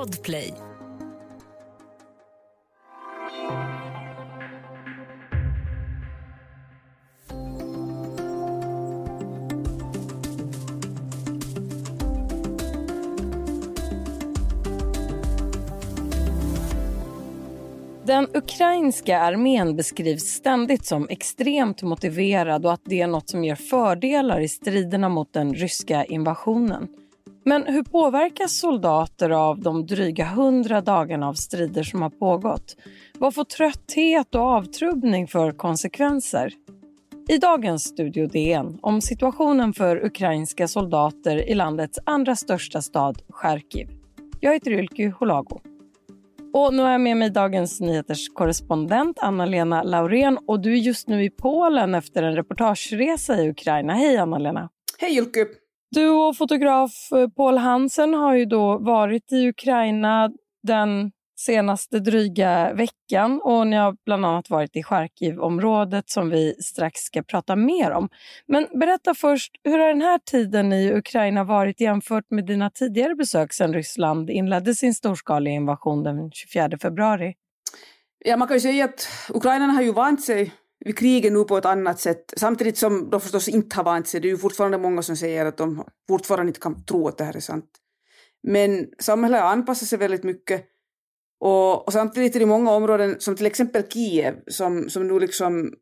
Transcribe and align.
Podplay. 0.00 0.54
Den 18.04 18.28
ukrainska 18.34 19.18
armén 19.18 19.76
beskrivs 19.76 20.22
ständigt 20.22 20.86
som 20.86 21.08
extremt 21.08 21.82
motiverad 21.82 22.66
och 22.66 22.72
att 22.72 22.80
det 22.84 23.00
är 23.00 23.06
något 23.06 23.28
som 23.28 23.44
ger 23.44 23.54
fördelar 23.54 24.40
i 24.40 24.48
striderna 24.48 25.08
mot 25.08 25.32
den 25.32 25.54
ryska 25.54 26.04
invasionen. 26.04 26.88
Men 27.44 27.66
hur 27.66 27.82
påverkas 27.82 28.58
soldater 28.58 29.30
av 29.30 29.60
de 29.60 29.86
dryga 29.86 30.24
hundra 30.24 30.80
dagarna 30.80 31.28
av 31.28 31.34
strider 31.34 31.82
som 31.82 32.02
har 32.02 32.10
pågått? 32.10 32.76
Vad 33.18 33.34
får 33.34 33.44
trötthet 33.44 34.34
och 34.34 34.40
avtrubbning 34.40 35.28
för 35.28 35.52
konsekvenser? 35.52 36.52
I 37.28 37.38
dagens 37.38 37.84
Studio 37.84 38.26
DN 38.26 38.78
om 38.82 39.00
situationen 39.00 39.72
för 39.72 40.04
ukrainska 40.04 40.68
soldater 40.68 41.48
i 41.48 41.54
landets 41.54 41.98
andra 42.06 42.36
största 42.36 42.82
stad, 42.82 43.22
Charkiv. 43.28 43.88
Jag 44.40 44.52
heter 44.52 44.70
Ylky 44.70 45.08
Holago. 45.08 45.60
Och 46.52 46.74
nu 46.74 46.82
har 46.82 46.90
jag 46.90 47.00
med 47.00 47.16
mig 47.16 47.30
Dagens 47.30 47.80
Nyheters 47.80 48.28
korrespondent 48.28 49.18
Anna-Lena 49.18 49.82
Laurén 49.82 50.38
och 50.46 50.60
du 50.60 50.72
är 50.72 50.76
just 50.76 51.08
nu 51.08 51.24
i 51.24 51.30
Polen 51.30 51.94
efter 51.94 52.22
en 52.22 52.34
reportageresa 52.34 53.42
i 53.42 53.50
Ukraina. 53.50 53.92
Hej 53.92 54.16
Anna-Lena! 54.16 54.68
Hej 54.98 55.18
Ylky. 55.18 55.44
Du 55.90 56.08
och 56.08 56.36
fotograf 56.36 57.12
eh, 57.12 57.28
Paul 57.28 57.58
Hansen 57.58 58.14
har 58.14 58.34
ju 58.34 58.44
då 58.44 58.78
varit 58.78 59.32
i 59.32 59.48
Ukraina 59.48 60.30
den 60.62 61.12
senaste 61.40 61.98
dryga 61.98 62.72
veckan 62.72 63.40
och 63.44 63.66
ni 63.66 63.76
har 63.76 63.96
bland 64.04 64.26
annat 64.26 64.50
varit 64.50 64.76
i 64.76 64.82
Charkivområdet 64.82 66.10
som 66.10 66.30
vi 66.30 66.54
strax 66.54 67.00
ska 67.00 67.22
prata 67.22 67.56
mer 67.56 67.90
om. 67.90 68.08
Men 68.46 68.66
berätta 68.80 69.14
först, 69.14 69.52
hur 69.64 69.78
har 69.78 69.88
den 69.88 70.02
här 70.02 70.18
tiden 70.18 70.72
i 70.72 70.92
Ukraina 70.92 71.44
varit 71.44 71.80
jämfört 71.80 72.30
med 72.30 72.46
dina 72.46 72.70
tidigare 72.70 73.14
besök 73.14 73.52
sedan 73.52 73.74
Ryssland 73.74 74.30
inledde 74.30 74.74
sin 74.74 74.94
storskaliga 74.94 75.54
invasion 75.54 76.02
den 76.02 76.30
24 76.32 76.78
februari? 76.82 77.34
Ja, 78.24 78.36
man 78.36 78.48
kan 78.48 78.56
ju 78.56 78.60
säga 78.60 78.84
att 78.84 79.08
ukrainarna 79.34 79.72
har 79.72 79.82
ju 79.82 79.92
vant 79.92 80.22
sig 80.22 80.52
vid 80.84 80.98
kriget 80.98 81.32
nu 81.32 81.44
på 81.44 81.58
ett 81.58 81.64
annat 81.64 82.00
sätt, 82.00 82.34
samtidigt 82.36 82.78
som 82.78 83.10
de 83.10 83.20
förstås 83.20 83.48
inte 83.48 83.76
har 83.76 83.84
vant 83.84 84.08
sig. 84.08 84.20
Det 84.20 84.28
är 84.28 84.30
ju 84.30 84.38
fortfarande 84.38 84.78
många 84.78 85.02
som 85.02 85.16
säger 85.16 85.46
att 85.46 85.56
de 85.56 85.84
fortfarande 86.08 86.50
inte 86.50 86.60
kan 86.60 86.84
tro 86.84 87.08
att 87.08 87.18
det 87.18 87.24
här 87.24 87.36
är 87.36 87.40
sant. 87.40 87.70
Men 88.42 88.86
samhället 88.98 89.40
har 89.40 89.48
anpassat 89.48 89.88
sig 89.88 89.98
väldigt 89.98 90.22
mycket 90.22 90.66
och, 91.40 91.86
och, 91.86 91.92
samtidigt 91.92 92.36
är 92.36 92.40
det 92.40 92.46
många 92.46 92.72
områden, 92.72 93.16
som 93.18 93.36
till 93.36 93.46
exempel 93.46 93.82
Kiev, 93.88 94.34
som, 94.46 94.88
som 94.88 95.08
nu 95.08 95.18
liksom 95.18 95.74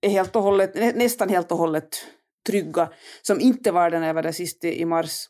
är 0.00 0.10
helt 0.10 0.36
och 0.36 0.42
hållet, 0.42 0.96
nästan 0.96 1.28
helt 1.28 1.52
och 1.52 1.58
hållet 1.58 1.88
trygga, 2.46 2.90
som 3.22 3.40
inte 3.40 3.72
var 3.72 3.90
det 3.90 3.98
när 3.98 4.06
jag 4.06 4.14
var 4.14 4.22
där 4.22 4.32
sist 4.32 4.64
i 4.64 4.84
mars. 4.84 5.26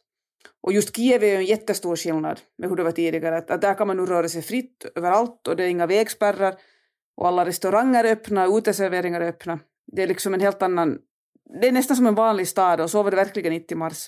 Och 0.63 0.73
just 0.73 0.97
Kiev 0.97 1.25
är 1.25 1.27
ju 1.27 1.37
en 1.37 1.45
jättestor 1.45 1.97
skillnad 1.97 2.41
med 2.59 2.69
hur 2.69 2.77
det 2.77 2.85
var 2.85 2.93
tidigare, 2.93 3.37
att, 3.37 3.51
att 3.51 3.61
där 3.61 3.75
kan 3.75 3.87
man 3.87 3.97
nu 3.97 4.07
röra 4.07 4.29
sig 4.29 4.43
fritt 4.43 4.87
överallt 4.95 5.49
och 5.49 5.57
det 5.57 5.65
är 5.65 5.69
inga 5.69 5.87
vägspärrar 5.87 6.55
och 7.17 7.29
alla 7.29 7.45
restauranger 7.45 8.05
är 8.05 8.13
öppna, 8.13 8.47
uteserveringar 8.47 9.21
är 9.21 9.29
öppna. 9.29 9.59
Det 9.93 10.03
är 10.03 10.07
liksom 10.07 10.35
en 10.35 10.41
helt 10.41 10.63
annan, 10.63 10.99
det 11.61 11.69
är 11.69 11.73
nästan 11.73 11.97
som 11.97 12.07
en 12.07 12.15
vanlig 12.15 12.49
stad 12.49 12.81
och 12.81 12.91
så 12.91 13.03
var 13.03 13.11
det 13.11 13.17
verkligen 13.17 13.53
inte 13.53 13.75
i 13.75 13.77
mars. 13.77 14.07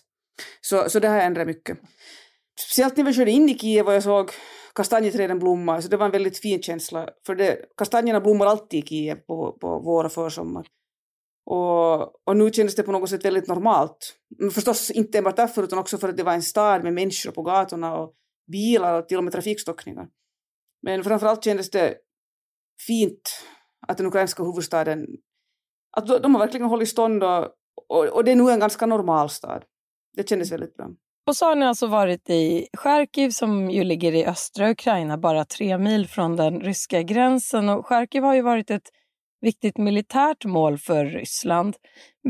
Så, 0.60 0.90
så 0.90 1.00
det 1.00 1.08
har 1.08 1.20
ändrat 1.20 1.46
mycket. 1.46 1.78
Speciellt 2.60 2.96
när 2.96 3.04
vi 3.04 3.12
körde 3.12 3.30
in 3.30 3.48
i 3.48 3.58
Kiev 3.58 3.86
och 3.86 3.94
jag 3.94 4.02
såg 4.02 4.30
kastanjeträden 4.74 5.38
blomma. 5.38 5.82
så 5.82 5.88
det 5.88 5.96
var 5.96 6.06
en 6.06 6.12
väldigt 6.12 6.38
fin 6.38 6.62
känsla. 6.62 7.08
För 7.26 7.34
det, 7.34 7.58
kastanjerna 7.76 8.20
blommar 8.20 8.46
alltid 8.46 8.84
i 8.84 8.86
Kiev 8.86 9.14
på, 9.14 9.58
på 9.60 9.78
vår 9.78 10.04
och 10.04 10.12
försommar. 10.12 10.66
Och, 11.46 12.28
och 12.28 12.36
nu 12.36 12.50
kändes 12.50 12.74
det 12.74 12.82
på 12.82 12.92
något 12.92 13.10
sätt 13.10 13.24
väldigt 13.24 13.48
normalt. 13.48 14.14
Men 14.38 14.50
förstås 14.50 14.90
inte 14.90 15.18
enbart 15.18 15.36
därför 15.36 15.62
utan 15.62 15.78
också 15.78 15.98
för 15.98 16.08
att 16.08 16.16
det 16.16 16.22
var 16.22 16.32
en 16.32 16.42
stad 16.42 16.84
med 16.84 16.92
människor 16.92 17.30
på 17.30 17.42
gatorna 17.42 17.98
och 17.98 18.14
bilar 18.52 18.98
och 18.98 19.08
till 19.08 19.18
och 19.18 19.24
med 19.24 19.32
trafikstockningar. 19.32 20.08
Men 20.82 21.04
framförallt 21.04 21.44
kändes 21.44 21.70
det 21.70 21.94
fint 22.86 23.44
att 23.86 23.96
den 23.96 24.06
ukrainska 24.06 24.42
huvudstaden, 24.42 25.06
att 25.96 26.22
de 26.22 26.34
har 26.34 26.40
verkligen 26.40 26.66
hållit 26.66 26.88
stånd 26.88 27.24
och, 27.24 27.48
och, 27.88 28.04
och 28.04 28.24
det 28.24 28.30
är 28.30 28.36
nu 28.36 28.50
en 28.50 28.60
ganska 28.60 28.86
normal 28.86 29.30
stad. 29.30 29.64
Det 30.16 30.28
kändes 30.28 30.52
väldigt 30.52 30.76
bra. 30.76 30.88
Och 31.26 31.36
så 31.36 31.46
har 31.46 31.54
ni 31.54 31.66
alltså 31.66 31.86
varit 31.86 32.30
i 32.30 32.68
Charkiv 32.72 33.30
som 33.30 33.70
ju 33.70 33.84
ligger 33.84 34.14
i 34.14 34.26
östra 34.26 34.70
Ukraina, 34.70 35.18
bara 35.18 35.44
tre 35.44 35.78
mil 35.78 36.08
från 36.08 36.36
den 36.36 36.60
ryska 36.60 37.02
gränsen. 37.02 37.68
Och 37.68 37.86
Charkiv 37.86 38.22
har 38.22 38.34
ju 38.34 38.42
varit 38.42 38.70
ett 38.70 38.88
viktigt 39.40 39.78
militärt 39.78 40.44
mål 40.44 40.78
för 40.78 41.04
Ryssland. 41.04 41.76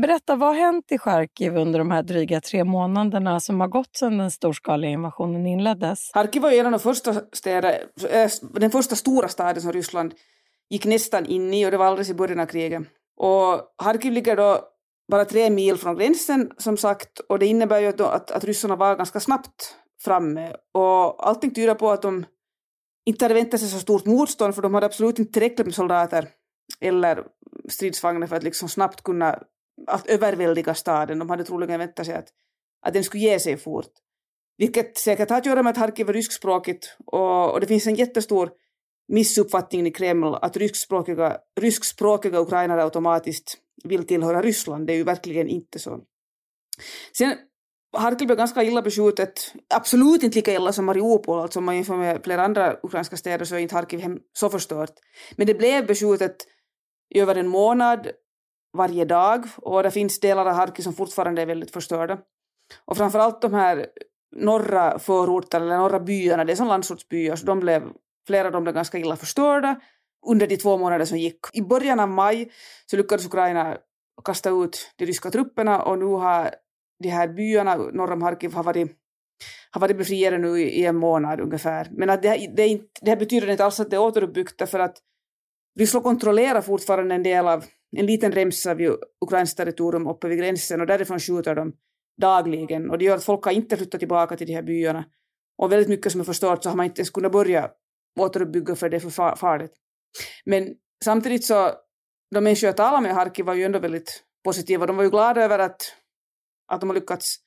Berätta, 0.01 0.35
vad 0.35 0.49
har 0.49 0.55
hänt 0.55 0.91
i 0.91 0.97
Charkiv 0.97 1.57
under 1.57 1.79
de 1.79 1.91
här 1.91 2.03
dryga 2.03 2.41
tre 2.41 2.63
månaderna 2.63 3.39
som 3.39 3.59
har 3.61 3.67
gått 3.67 3.95
sedan 3.95 4.17
den 4.17 4.31
storskaliga 4.31 4.91
invasionen 4.91 5.47
inleddes? 5.47 6.11
Charkiv 6.13 6.41
var 6.41 6.51
ju 6.51 6.57
en 6.57 6.65
av 6.65 6.71
de 6.71 6.79
första 6.79 7.13
städer, 7.33 7.83
eh, 8.09 8.29
den 8.53 8.71
första 8.71 8.95
stora 8.95 9.27
staden 9.27 9.61
som 9.61 9.73
Ryssland 9.73 10.13
gick 10.69 10.85
nästan 10.85 11.25
in 11.25 11.53
i 11.53 11.65
och 11.65 11.71
det 11.71 11.77
var 11.77 11.85
alldeles 11.85 12.09
i 12.09 12.13
början 12.13 12.39
av 12.39 12.45
kriget. 12.45 12.83
Och 13.17 13.61
Charkiv 13.83 14.13
ligger 14.13 14.35
då 14.35 14.61
bara 15.11 15.25
tre 15.25 15.49
mil 15.49 15.77
från 15.77 15.97
gränsen 15.97 16.51
som 16.57 16.77
sagt 16.77 17.19
och 17.19 17.39
det 17.39 17.45
innebär 17.45 17.79
ju 17.79 17.87
att, 17.87 18.01
att, 18.01 18.31
att 18.31 18.43
ryssarna 18.43 18.75
var 18.75 18.95
ganska 18.95 19.19
snabbt 19.19 19.75
framme 20.03 20.55
och 20.73 21.27
allting 21.27 21.53
tyder 21.53 21.75
på 21.75 21.91
att 21.91 22.01
de 22.01 22.25
inte 23.05 23.25
hade 23.25 23.33
väntat 23.33 23.59
sig 23.59 23.69
så 23.69 23.79
stort 23.79 24.05
motstånd 24.05 24.55
för 24.55 24.61
de 24.61 24.73
hade 24.73 24.85
absolut 24.85 25.19
inte 25.19 25.31
tillräckligt 25.31 25.67
med 25.67 25.75
soldater 25.75 26.29
eller 26.79 27.23
stridsvagnar 27.69 28.27
för 28.27 28.35
att 28.35 28.43
liksom 28.43 28.69
snabbt 28.69 29.03
kunna 29.03 29.39
att 29.87 30.07
överväldiga 30.07 30.73
staden. 30.73 31.19
De 31.19 31.29
hade 31.29 31.43
troligen 31.43 31.79
väntat 31.79 32.05
sig 32.05 32.15
att, 32.15 32.27
att 32.81 32.93
den 32.93 33.03
skulle 33.03 33.23
ge 33.23 33.39
sig 33.39 33.57
fort. 33.57 33.91
Vilket 34.57 34.97
säkert 34.97 35.29
har 35.29 35.37
att 35.37 35.45
göra 35.45 35.63
med 35.63 35.71
att 35.71 35.77
Harkiv 35.77 36.09
är 36.09 36.13
ryskspråkigt 36.13 36.97
och, 37.05 37.51
och 37.51 37.59
det 37.59 37.67
finns 37.67 37.87
en 37.87 37.95
jättestor 37.95 38.51
missuppfattningen 39.09 39.87
i 39.87 39.91
Kreml 39.91 40.35
att 40.35 40.57
ryskspråkiga, 40.57 41.37
ryskspråkiga 41.59 42.39
ukrainare 42.39 42.83
automatiskt 42.83 43.57
vill 43.83 44.07
tillhöra 44.07 44.41
Ryssland. 44.41 44.87
Det 44.87 44.93
är 44.93 44.97
ju 44.97 45.03
verkligen 45.03 45.47
inte 45.47 45.79
så. 45.79 45.99
Sen 47.17 47.35
Harkiv 47.97 48.27
blev 48.27 48.37
ganska 48.37 48.63
illa 48.63 48.81
beskjutet, 48.81 49.53
absolut 49.73 50.23
inte 50.23 50.35
lika 50.35 50.53
illa 50.53 50.73
som 50.73 50.85
Mariupol, 50.85 51.39
alltså 51.39 51.59
om 51.59 51.65
man 51.65 51.75
jämför 51.75 51.95
med 51.95 52.23
flera 52.23 52.43
andra 52.43 52.77
ukrainska 52.83 53.17
städer 53.17 53.45
så 53.45 53.55
är 53.55 53.59
inte 53.59 53.75
Harkiv 53.75 54.17
så 54.33 54.49
förstört. 54.49 54.93
Men 55.35 55.47
det 55.47 55.53
blev 55.53 55.87
beskjutet 55.87 56.35
i 57.15 57.19
över 57.19 57.35
en 57.35 57.47
månad 57.47 58.07
varje 58.77 59.05
dag 59.05 59.45
och 59.57 59.83
det 59.83 59.91
finns 59.91 60.19
delar 60.19 60.45
av 60.45 60.53
Harkiv 60.53 60.83
som 60.83 60.93
fortfarande 60.93 61.41
är 61.41 61.45
väldigt 61.45 61.71
förstörda. 61.71 62.19
Och 62.85 62.97
framförallt 62.97 63.41
de 63.41 63.53
här 63.53 63.87
norra 64.35 64.99
förorterna, 64.99 65.65
eller 65.65 65.77
norra 65.77 65.99
byarna, 65.99 66.45
det 66.45 66.51
är 66.51 66.55
som 66.55 66.67
landsortsbyar, 66.67 67.35
så 67.35 67.45
de 67.45 67.59
blev, 67.59 67.83
flera 68.27 68.47
av 68.47 68.51
dem 68.51 68.63
blev 68.63 68.75
ganska 68.75 68.97
illa 68.97 69.15
förstörda 69.15 69.81
under 70.27 70.47
de 70.47 70.57
två 70.57 70.77
månader 70.77 71.05
som 71.05 71.17
gick. 71.17 71.39
I 71.53 71.61
början 71.61 71.99
av 71.99 72.09
maj 72.09 72.51
så 72.85 72.97
lyckades 72.97 73.25
Ukraina 73.25 73.77
kasta 74.25 74.49
ut 74.49 74.91
de 74.95 75.05
ryska 75.05 75.31
trupperna 75.31 75.81
och 75.81 75.99
nu 75.99 76.05
har 76.05 76.51
de 77.03 77.09
här 77.09 77.27
byarna 77.27 77.75
norr 77.75 78.11
om 78.11 78.21
Harkiv 78.21 78.53
har 78.53 78.63
varit, 78.63 78.91
har 79.71 79.81
varit 79.81 79.97
befriade 79.97 80.37
nu 80.37 80.59
i, 80.59 80.85
en 80.85 80.95
månad 80.95 81.39
ungefär. 81.39 81.87
Men 81.91 82.09
att 82.09 82.21
det, 82.21 82.53
det, 82.55 82.67
inte, 82.67 82.85
det 83.01 83.09
här 83.09 83.17
betyder 83.17 83.49
inte 83.49 83.65
alls 83.65 83.79
att 83.79 83.89
det 83.89 83.95
är 83.95 84.01
återuppbyggt 84.01 84.69
för 84.69 84.79
att 84.79 84.97
Ryssland 85.79 86.03
kontrollerar 86.03 86.61
fortfarande 86.61 87.15
en 87.15 87.23
del 87.23 87.47
av 87.47 87.65
en 87.97 88.05
liten 88.05 88.31
remsa 88.31 88.73
vid 88.73 88.91
ukrainskt 89.25 89.57
territorium 89.57 90.07
uppe 90.07 90.27
vid 90.27 90.37
gränsen 90.37 90.81
och 90.81 90.87
därifrån 90.87 91.19
skjuter 91.19 91.55
de 91.55 91.73
dagligen 92.21 92.89
och 92.89 92.97
det 92.97 93.05
gör 93.05 93.15
att 93.15 93.23
folk 93.23 93.43
har 93.45 93.51
inte 93.51 93.77
flyttat 93.77 93.99
tillbaka 93.99 94.37
till 94.37 94.47
de 94.47 94.53
här 94.53 94.63
byarna. 94.63 95.05
Och 95.57 95.71
väldigt 95.71 95.89
mycket 95.89 96.11
som 96.11 96.21
är 96.21 96.25
förstört 96.25 96.63
så 96.63 96.69
har 96.69 96.75
man 96.75 96.85
inte 96.85 96.99
ens 96.99 97.09
kunnat 97.09 97.31
börja 97.31 97.69
återuppbygga 98.19 98.75
för 98.75 98.89
det 98.89 98.97
är 98.97 99.09
för 99.09 99.35
farligt. 99.35 99.73
Men 100.45 100.75
samtidigt 101.03 101.45
så, 101.45 101.71
de 102.31 102.43
människor 102.43 102.67
jag 102.67 102.77
talade 102.77 103.01
med 103.01 103.11
i 103.11 103.13
Harkiv 103.13 103.45
var 103.45 103.53
ju 103.53 103.63
ändå 103.63 103.79
väldigt 103.79 104.23
positiva. 104.43 104.85
De 104.85 104.95
var 104.95 105.03
ju 105.03 105.09
glada 105.09 105.43
över 105.43 105.59
att, 105.59 105.81
att 106.71 106.79
de 106.79 106.89
har 106.89 106.95
lyckats 106.95 107.37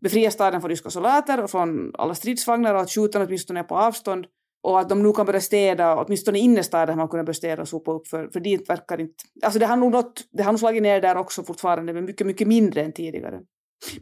befria 0.00 0.30
staden 0.30 0.60
från 0.60 0.70
ryska 0.70 0.90
soldater 0.90 1.42
och 1.42 1.50
från 1.50 1.92
alla 1.94 2.14
stridsvagnar 2.14 2.74
och 2.74 2.80
att 2.80 2.90
skjutarna 2.90 3.24
åtminstone 3.24 3.60
är 3.60 3.64
på 3.64 3.76
avstånd 3.76 4.26
och 4.62 4.80
att 4.80 4.88
de 4.88 5.02
nu 5.02 5.12
kan 5.12 5.26
börja 5.26 5.40
städa, 5.40 5.96
åtminstone 5.96 6.38
innerstaden 6.38 6.88
har 6.88 6.96
man 6.96 7.08
kunnat 7.08 7.26
börja 7.26 7.34
städa 7.34 7.62
och 7.62 7.68
sopa 7.68 7.92
upp 7.92 8.08
för, 8.08 8.28
för 8.28 8.40
dit 8.40 8.70
verkar 8.70 9.00
inte... 9.00 9.14
Alltså 9.42 9.58
det 9.58 9.66
har 9.66 9.76
nog 9.76 9.92
nått, 9.92 10.24
det 10.30 10.42
har 10.42 10.52
nog 10.52 10.58
slagit 10.58 10.82
ner 10.82 11.00
där 11.00 11.16
också 11.16 11.42
fortfarande, 11.42 11.92
men 11.92 12.04
mycket, 12.04 12.26
mycket 12.26 12.48
mindre 12.48 12.82
än 12.82 12.92
tidigare. 12.92 13.40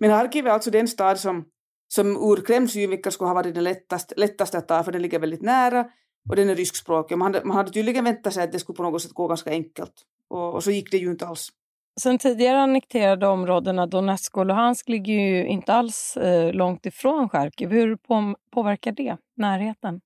Men 0.00 0.10
Harkiv 0.10 0.46
är 0.46 0.50
alltså 0.50 0.70
den 0.70 0.88
stad 0.88 1.20
som, 1.20 1.44
som 1.88 2.16
ur 2.16 2.44
Kremls 2.46 2.72
synvinkel 2.72 3.12
skulle 3.12 3.28
ha 3.28 3.34
varit 3.34 3.54
den 3.54 3.64
lättaste, 3.64 4.14
lättaste 4.16 4.58
att 4.58 4.68
ta, 4.68 4.84
för 4.84 4.92
den 4.92 5.02
ligger 5.02 5.18
väldigt 5.18 5.42
nära, 5.42 5.84
och 6.28 6.36
den 6.36 6.50
är 6.50 6.54
ryskspråkig. 6.54 7.18
Man 7.18 7.34
hade, 7.34 7.46
man 7.46 7.56
hade 7.56 7.70
tydligen 7.70 8.04
väntat 8.04 8.34
sig 8.34 8.44
att 8.44 8.52
det 8.52 8.58
skulle 8.58 8.76
på 8.76 8.82
något 8.82 9.02
sätt 9.02 9.12
gå 9.12 9.28
ganska 9.28 9.50
enkelt. 9.50 9.92
Och, 10.28 10.54
och 10.54 10.64
så 10.64 10.70
gick 10.70 10.90
det 10.90 10.96
ju 10.96 11.10
inte 11.10 11.26
alls. 11.26 11.48
sen 12.00 12.18
tidigare 12.18 12.58
annekterade 12.58 13.26
områdena 13.26 13.86
Donetsk 13.86 14.36
och 14.36 14.46
Luhansk 14.46 14.88
ligger 14.88 15.12
ju 15.12 15.46
inte 15.46 15.74
alls 15.74 16.16
eh, 16.16 16.52
långt 16.52 16.86
ifrån 16.86 17.28
Charkiv. 17.28 17.70
Hur 17.70 17.96
på, 17.96 18.34
påverkar 18.50 18.92
det 18.92 19.16
närheten? 19.36 20.00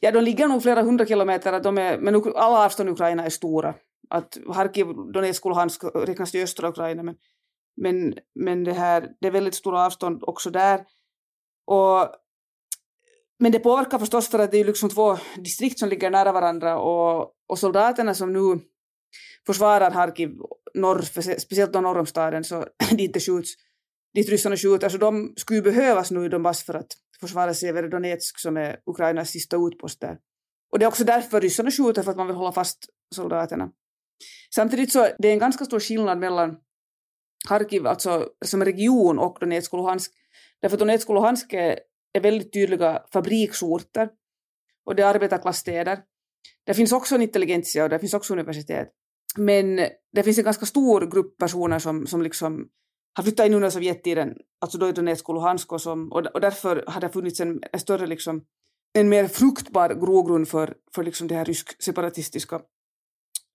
Ja, 0.00 0.12
de 0.12 0.20
ligger 0.20 0.48
nog 0.48 0.62
flera 0.62 0.82
hundra 0.82 1.06
kilometer, 1.06 1.60
de 1.60 1.78
är, 1.78 1.98
men 1.98 2.14
alla 2.14 2.64
avstånd 2.64 2.88
i 2.88 2.92
Ukraina 2.92 3.24
är 3.24 3.30
stora. 3.30 3.74
Att 4.10 4.38
Harkiv, 4.54 4.86
Donetsk 4.86 5.44
och 5.46 5.50
Luhansk 5.50 5.84
räknas 5.94 6.30
till 6.30 6.42
östra 6.42 6.68
Ukraina, 6.68 7.02
men, 7.02 7.14
men, 7.76 8.14
men 8.34 8.64
det, 8.64 8.72
här, 8.72 9.08
det 9.20 9.26
är 9.26 9.30
väldigt 9.30 9.54
stora 9.54 9.86
avstånd 9.86 10.22
också 10.22 10.50
där. 10.50 10.80
Och, 11.66 12.08
men 13.40 13.52
det 13.52 13.58
påverkar 13.58 13.98
förstås 13.98 14.28
för 14.28 14.38
att 14.38 14.50
det 14.50 14.58
är 14.60 14.64
liksom 14.64 14.90
två 14.90 15.18
distrikt 15.36 15.78
som 15.78 15.88
ligger 15.88 16.10
nära 16.10 16.32
varandra 16.32 16.78
och, 16.78 17.32
och 17.48 17.58
soldaterna 17.58 18.14
som 18.14 18.32
nu 18.32 18.60
försvarar 19.46 19.90
Harkiv, 19.90 20.30
norr, 20.74 21.02
speciellt 21.38 21.74
norr 21.74 21.98
om 21.98 22.06
staden, 22.06 22.44
så 22.44 22.66
dit 22.90 23.14
det 23.14 23.20
skjuts, 23.20 23.50
dit 24.14 24.28
ryssarna 24.28 24.56
skjuter, 24.56 24.88
så 24.88 24.98
de 24.98 25.32
skulle 25.36 25.58
ju 25.58 25.62
behövas 25.62 26.10
nu 26.10 26.24
i 26.24 26.28
Donbass 26.28 26.62
för 26.62 26.74
att 26.74 26.92
försvara 27.20 27.54
Severodonetsk 27.54 28.38
som 28.38 28.56
är 28.56 28.76
Ukrainas 28.86 29.30
sista 29.30 29.56
utpost 29.56 30.00
där. 30.00 30.18
Och 30.72 30.78
det 30.78 30.84
är 30.84 30.88
också 30.88 31.04
därför 31.04 31.40
ryssarna 31.40 31.70
skjuter, 31.70 32.02
för 32.02 32.10
att 32.10 32.16
man 32.16 32.26
vill 32.26 32.36
hålla 32.36 32.52
fast 32.52 32.78
soldaterna. 33.14 33.70
Samtidigt 34.54 34.92
så 34.92 35.08
det 35.18 35.28
är 35.28 35.32
en 35.32 35.38
ganska 35.38 35.64
stor 35.64 35.80
skillnad 35.80 36.18
mellan 36.18 36.56
Harkiv, 37.48 37.86
alltså 37.86 38.28
som 38.44 38.64
region, 38.64 39.18
och 39.18 39.36
Donetsk 39.40 39.72
och 39.72 39.78
Luhansk. 39.78 40.12
Därför 40.60 40.76
att 40.76 40.78
Donetsk 40.78 41.08
och 41.08 41.14
Luhansk 41.14 41.52
är, 41.52 41.78
är 42.12 42.20
väldigt 42.20 42.52
tydliga 42.52 43.02
fabriksorter 43.12 44.08
och 44.84 44.94
det 44.94 45.02
är 45.02 45.14
arbetarklassstäder. 45.14 45.98
Det 46.66 46.74
finns 46.74 46.92
också 46.92 47.14
en 47.14 47.22
intelligentia 47.22 47.84
och 47.84 47.90
det 47.90 47.98
finns 47.98 48.14
också 48.14 48.32
universitet. 48.32 48.88
Men 49.36 49.76
det 50.12 50.22
finns 50.22 50.38
en 50.38 50.44
ganska 50.44 50.66
stor 50.66 51.10
grupp 51.10 51.38
personer 51.38 51.78
som, 51.78 52.06
som 52.06 52.22
liksom 52.22 52.68
har 53.14 53.22
flyttat 53.22 53.46
in 53.46 53.54
under 53.54 53.70
Sovjettiden, 53.70 54.36
alltså 54.60 54.78
då 54.78 54.88
i 54.88 54.92
Donetsk 54.92 55.28
och 55.28 55.34
Luhansk 55.34 55.72
och, 55.72 55.80
som, 55.80 56.12
och, 56.12 56.26
och 56.26 56.40
därför 56.40 56.84
har 56.86 57.00
det 57.00 57.08
funnits 57.08 57.40
en, 57.40 57.60
en 57.72 57.80
större, 57.80 58.06
liksom, 58.06 58.44
en 58.92 59.08
mer 59.08 59.26
fruktbar 59.26 59.88
grogrund 59.88 60.48
för, 60.48 60.74
för 60.94 61.02
liksom 61.02 61.28
de 61.28 61.34
här 61.34 61.44
rysk-separatistiska 61.44 62.60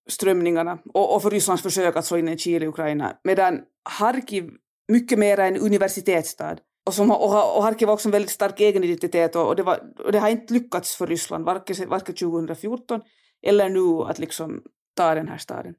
strömningarna 0.10 0.80
och, 0.94 1.16
och 1.16 1.22
för 1.22 1.30
Rysslands 1.30 1.64
försök 1.64 1.96
att 1.96 2.06
slå 2.06 2.18
in 2.18 2.28
en 2.28 2.38
kil 2.38 2.64
i 2.64 2.68
Ukraina. 2.68 3.18
Medan 3.24 3.62
Harkiv 3.90 4.50
mycket 4.88 5.20
mer 5.20 5.40
är 5.40 5.48
en 5.48 5.58
universitetsstad. 5.58 6.58
Och, 6.86 6.94
som, 6.94 7.12
och, 7.12 7.58
och 7.58 7.64
Harkiv 7.64 7.88
har 7.88 7.94
också 7.94 8.08
en 8.08 8.12
väldigt 8.12 8.32
stark 8.32 8.60
egen 8.60 8.84
identitet 8.84 9.36
och, 9.36 9.48
och, 9.48 9.56
det, 9.56 9.64
var, 9.64 9.80
och 10.06 10.12
det 10.12 10.20
har 10.20 10.30
inte 10.30 10.54
lyckats 10.54 10.96
för 10.96 11.08
Ryssland, 11.08 11.46
varken, 11.46 11.90
varken 11.90 12.16
2014 12.16 13.02
eller 13.48 13.70
nu 13.70 14.04
att 14.10 14.20
liksom 14.20 14.62
ta 14.96 15.16
den 15.16 15.28
här 15.28 15.38
staden. 15.38 15.76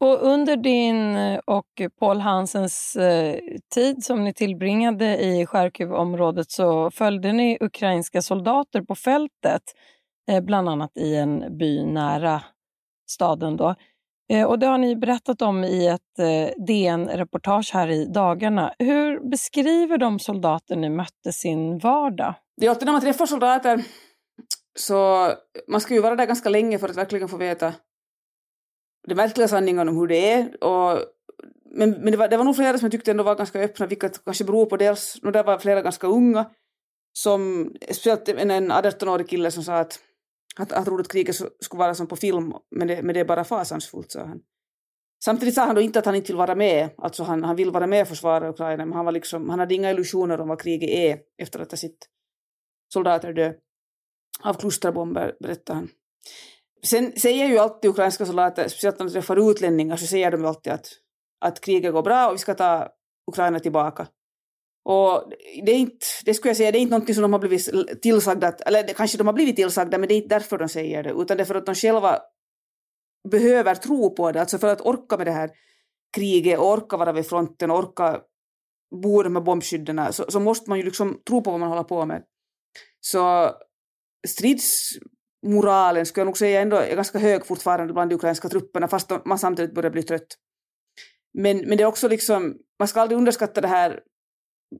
Och 0.00 0.22
under 0.22 0.56
din 0.56 1.16
eh, 1.16 1.40
och 1.44 1.82
Paul 2.00 2.20
Hansens 2.20 2.96
eh, 2.96 3.38
tid 3.74 4.04
som 4.04 4.24
ni 4.24 4.34
tillbringade 4.34 5.18
i 5.18 5.46
Charkivområdet 5.46 6.50
så 6.50 6.90
följde 6.90 7.32
ni 7.32 7.58
ukrainska 7.60 8.22
soldater 8.22 8.82
på 8.82 8.94
fältet, 8.94 9.62
eh, 10.30 10.40
bland 10.44 10.68
annat 10.68 10.96
i 10.96 11.16
en 11.16 11.58
by 11.58 11.84
nära 11.84 12.42
staden. 13.06 13.56
Då. 13.56 13.74
Eh, 14.28 14.46
och 14.46 14.58
Det 14.58 14.66
har 14.66 14.78
ni 14.78 14.96
berättat 14.96 15.42
om 15.42 15.64
i 15.64 15.86
ett 15.86 16.18
eh, 16.18 16.64
DN-reportage 16.64 17.70
här 17.72 17.88
i 17.90 18.04
dagarna. 18.04 18.74
Hur 18.78 19.30
beskriver 19.30 19.98
de 19.98 20.18
soldater 20.18 20.76
ni 20.76 20.88
mötte 20.88 21.32
sin 21.32 21.78
vardag? 21.78 22.34
Det 22.56 22.66
är 22.66 22.70
alltid 22.70 22.86
när 22.86 22.92
man 22.92 23.02
träffar 23.02 23.26
soldater 23.26 23.84
så 24.78 25.28
man 25.68 25.80
ska 25.80 25.94
ju 25.94 26.00
vara 26.00 26.16
där 26.16 26.26
ganska 26.26 26.48
länge 26.48 26.78
för 26.78 26.88
att 26.88 26.96
verkligen 26.96 27.28
få 27.28 27.36
veta 27.36 27.72
den 29.06 29.16
verkliga 29.16 29.48
sanningen 29.48 29.88
om 29.88 29.96
hur 29.96 30.06
det 30.06 30.32
är. 30.32 30.64
Och, 30.64 30.98
men 31.70 31.90
men 31.90 32.10
det, 32.10 32.16
var, 32.16 32.28
det 32.28 32.36
var 32.36 32.44
nog 32.44 32.56
flera 32.56 32.78
som 32.78 32.86
jag 32.86 32.92
tyckte 32.92 33.10
ändå 33.10 33.24
var 33.24 33.34
ganska 33.34 33.60
öppna, 33.60 33.86
vilket 33.86 34.24
kanske 34.24 34.44
beror 34.44 34.66
på 34.66 34.76
dels, 34.76 35.18
no, 35.22 35.30
där 35.30 35.44
var 35.44 35.58
flera 35.58 35.82
ganska 35.82 36.06
unga, 36.06 36.50
som, 37.12 37.72
speciellt 37.80 38.28
en, 38.28 38.50
en 38.50 38.72
18-årig 38.72 39.28
kille 39.28 39.50
som 39.50 39.62
sa 39.62 39.78
att 39.78 39.98
han, 40.56 40.84
trodde 40.84 41.00
att 41.00 41.08
kriget 41.08 41.36
skulle 41.60 41.78
vara 41.78 41.94
som 41.94 42.06
på 42.06 42.16
film, 42.16 42.52
men 42.70 42.88
det, 42.88 43.02
men 43.02 43.14
det 43.14 43.20
är 43.20 43.24
bara 43.24 43.44
fasansfullt, 43.44 44.10
sa 44.10 44.24
han. 44.24 44.40
Samtidigt 45.24 45.54
sa 45.54 45.64
han 45.64 45.74
då 45.74 45.80
inte 45.80 45.98
att 45.98 46.06
han 46.06 46.14
inte 46.14 46.32
vill 46.32 46.36
vara 46.36 46.54
med, 46.54 46.90
alltså 46.98 47.22
han, 47.22 47.44
han 47.44 47.56
vill 47.56 47.70
vara 47.70 47.86
med 47.86 48.02
och 48.02 48.08
försvara 48.08 48.50
Ukraina, 48.50 48.86
men 48.86 48.92
han, 48.92 49.04
var 49.04 49.12
liksom, 49.12 49.50
han 49.50 49.58
hade 49.58 49.74
inga 49.74 49.90
illusioner 49.90 50.40
om 50.40 50.48
vad 50.48 50.60
kriget 50.60 50.90
är 50.90 51.18
efter 51.42 51.60
att 51.60 51.70
ha 51.70 51.76
sett 51.76 51.96
soldater 52.92 53.32
dö 53.32 53.52
av 54.42 54.54
klusterbomber, 54.54 55.36
berättade 55.40 55.78
han. 55.78 55.88
Sen 56.82 57.12
säger 57.12 57.46
ju 57.46 57.58
alltid 57.58 57.90
ukrainska 57.90 58.26
soldater, 58.26 58.68
speciellt 58.68 58.98
när 58.98 59.06
de 59.06 59.12
träffar 59.12 59.50
utlänningar, 59.50 59.96
så 59.96 60.06
säger 60.06 60.30
de 60.30 60.44
alltid 60.44 60.72
att, 60.72 60.88
att 61.40 61.60
kriget 61.60 61.92
går 61.92 62.02
bra 62.02 62.28
och 62.28 62.34
vi 62.34 62.38
ska 62.38 62.54
ta 62.54 62.88
Ukraina 63.30 63.60
tillbaka. 63.60 64.06
Och 64.88 65.32
det 65.64 65.72
är 65.72 65.78
inte, 65.78 66.06
det 66.24 66.34
skulle 66.34 66.50
jag 66.50 66.56
säga, 66.56 66.72
det 66.72 66.78
är 66.78 66.80
inte 66.80 66.90
någonting 66.90 67.14
som 67.14 67.22
de 67.22 67.32
har 67.32 67.40
blivit 67.40 68.02
tillsagda, 68.02 68.52
eller 68.66 68.94
kanske 68.94 69.18
de 69.18 69.26
har 69.26 69.34
blivit 69.34 69.56
tillsagda, 69.56 69.98
men 69.98 70.08
det 70.08 70.14
är 70.14 70.16
inte 70.16 70.34
därför 70.34 70.58
de 70.58 70.68
säger 70.68 71.02
det, 71.02 71.10
utan 71.10 71.36
det 71.36 71.42
är 71.42 71.44
för 71.44 71.54
att 71.54 71.66
de 71.66 71.74
själva 71.74 72.18
behöver 73.30 73.74
tro 73.74 74.14
på 74.14 74.32
det, 74.32 74.40
alltså 74.40 74.58
för 74.58 74.68
att 74.68 74.80
orka 74.80 75.16
med 75.16 75.26
det 75.26 75.32
här 75.32 75.50
kriget, 76.16 76.58
och 76.58 76.72
orka 76.72 76.96
vara 76.96 77.12
vid 77.12 77.26
fronten, 77.26 77.70
och 77.70 77.78
orka 77.78 78.20
bo 79.02 79.28
med 79.28 79.42
bombskydden, 79.42 80.12
så, 80.12 80.24
så 80.28 80.40
måste 80.40 80.70
man 80.70 80.78
ju 80.78 80.84
liksom 80.84 81.22
tro 81.28 81.42
på 81.42 81.50
vad 81.50 81.60
man 81.60 81.68
håller 81.68 81.84
på 81.84 82.06
med. 82.06 82.22
Så 83.00 83.50
stridsmoralen 84.28 86.06
skulle 86.06 86.20
jag 86.20 86.26
nog 86.26 86.38
säga 86.38 86.60
ändå 86.60 86.76
är 86.76 86.96
ganska 86.96 87.18
hög 87.18 87.46
fortfarande 87.46 87.92
bland 87.92 88.10
de 88.10 88.14
ukrainska 88.14 88.48
trupperna 88.48 88.88
fast 88.88 89.12
man 89.24 89.38
samtidigt 89.38 89.74
börjar 89.74 89.90
bli 89.90 90.02
trött. 90.02 90.36
Men, 91.34 91.58
men 91.58 91.78
det 91.78 91.82
är 91.82 91.88
också 91.88 92.08
liksom, 92.08 92.56
man 92.78 92.88
ska 92.88 93.00
aldrig 93.00 93.18
underskatta 93.18 93.60
det 93.60 93.68
här 93.68 94.00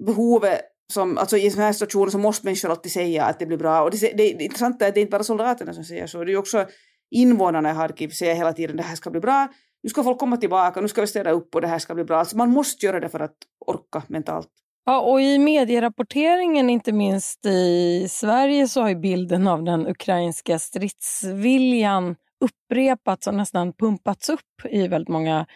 behovet 0.06 0.60
som, 0.92 1.18
alltså 1.18 1.36
i 1.36 1.50
sådana 1.50 1.66
här 1.66 1.72
situationer 1.72 2.10
så 2.10 2.18
måste 2.18 2.46
människor 2.46 2.70
alltid 2.70 2.92
säga 2.92 3.24
att 3.24 3.38
det 3.38 3.46
blir 3.46 3.58
bra. 3.58 3.82
Och 3.82 3.90
det, 3.90 3.98
det, 3.98 4.16
det 4.16 4.44
intressanta 4.44 4.84
är 4.84 4.88
att 4.88 4.94
det 4.94 5.00
är 5.00 5.02
inte 5.02 5.10
bara 5.10 5.22
soldaterna 5.22 5.72
som 5.72 5.84
säger 5.84 6.06
så, 6.06 6.24
det 6.24 6.32
är 6.32 6.36
också 6.36 6.66
invånarna 7.10 7.70
i 7.70 7.72
Harkiv 7.72 8.08
säger 8.08 8.34
hela 8.34 8.52
tiden 8.52 8.76
det 8.76 8.82
här 8.82 8.96
ska 8.96 9.10
bli 9.10 9.20
bra, 9.20 9.48
nu 9.82 9.90
ska 9.90 10.02
folk 10.02 10.18
komma 10.18 10.36
tillbaka, 10.36 10.80
nu 10.80 10.88
ska 10.88 11.00
vi 11.00 11.06
städa 11.06 11.30
upp 11.30 11.54
och 11.54 11.60
det 11.60 11.66
här 11.66 11.78
ska 11.78 11.94
bli 11.94 12.04
bra. 12.04 12.18
Alltså 12.18 12.36
man 12.36 12.50
måste 12.50 12.86
göra 12.86 13.00
det 13.00 13.08
för 13.08 13.20
att 13.20 13.36
orka 13.66 14.02
mentalt. 14.08 14.48
Ja, 14.84 15.00
och 15.00 15.20
I 15.20 15.38
medierapporteringen, 15.38 16.70
inte 16.70 16.92
minst 16.92 17.46
i 17.46 18.06
Sverige, 18.08 18.68
så 18.68 18.80
har 18.80 18.94
bilden 18.94 19.46
av 19.46 19.62
den 19.62 19.86
ukrainska 19.86 20.58
stridsviljan 20.58 22.16
upprepats 22.44 23.26
och 23.26 23.34
nästan 23.34 23.72
pumpats 23.72 24.28
upp 24.28 24.64
i 24.70 24.88
väldigt 24.88 25.08
många 25.08 25.46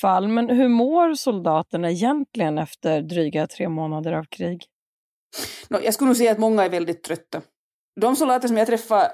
fall. 0.00 0.28
Men 0.28 0.50
hur 0.50 0.68
mår 0.68 1.14
soldaterna 1.14 1.90
egentligen 1.90 2.58
efter 2.58 3.02
dryga 3.02 3.46
tre 3.46 3.68
månader 3.68 4.12
av 4.12 4.24
krig? 4.24 4.64
jag 5.68 5.94
skulle 5.94 6.08
nog 6.08 6.16
säga 6.16 6.32
att 6.32 6.38
många 6.38 6.64
är 6.64 6.68
väldigt 6.68 7.02
trötta. 7.02 7.42
De 8.00 8.16
soldater 8.16 8.48
som 8.48 8.56
jag 8.56 8.66
träffade 8.66 9.10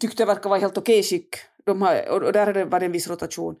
tyckte 0.00 0.24
verkar 0.24 0.50
vara 0.50 0.60
helt 0.60 0.78
okej 0.78 1.02
skick. 1.02 1.36
De 1.66 1.82
har, 1.82 2.08
och 2.08 2.32
där 2.32 2.46
har 2.46 2.52
det 2.52 2.64
varit 2.64 2.82
en 2.82 2.92
viss 2.92 3.08
rotation. 3.08 3.56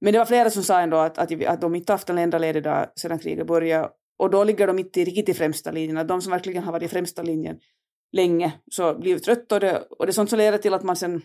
Men 0.00 0.12
det 0.12 0.18
var 0.18 0.26
flera 0.26 0.50
som 0.50 0.62
sa 0.62 0.80
ändå 0.80 0.96
att, 0.96 1.18
att, 1.18 1.44
att 1.46 1.60
de 1.60 1.74
inte 1.74 1.92
haft 1.92 2.10
en 2.10 2.18
enda 2.18 2.38
ledig 2.38 2.62
dag 2.62 2.86
sedan 2.96 3.18
kriget 3.18 3.46
började 3.46 3.90
och 4.18 4.30
då 4.30 4.44
ligger 4.44 4.66
de 4.66 4.78
inte 4.78 5.04
riktigt 5.04 5.28
i 5.28 5.34
främsta 5.34 5.70
linjen. 5.70 6.06
De 6.06 6.22
som 6.22 6.32
verkligen 6.32 6.62
har 6.62 6.72
varit 6.72 6.82
i 6.82 6.88
främsta 6.88 7.22
linjen 7.22 7.58
länge 8.12 8.52
så 8.70 8.94
blir 8.94 9.18
trötta 9.18 9.54
och 9.54 9.60
det, 9.60 9.78
och 9.90 10.06
det 10.06 10.10
är 10.10 10.12
sånt 10.12 10.30
som 10.30 10.38
leder 10.38 10.58
till 10.58 10.74
att 10.74 10.82
man 10.82 10.96
sen 10.96 11.22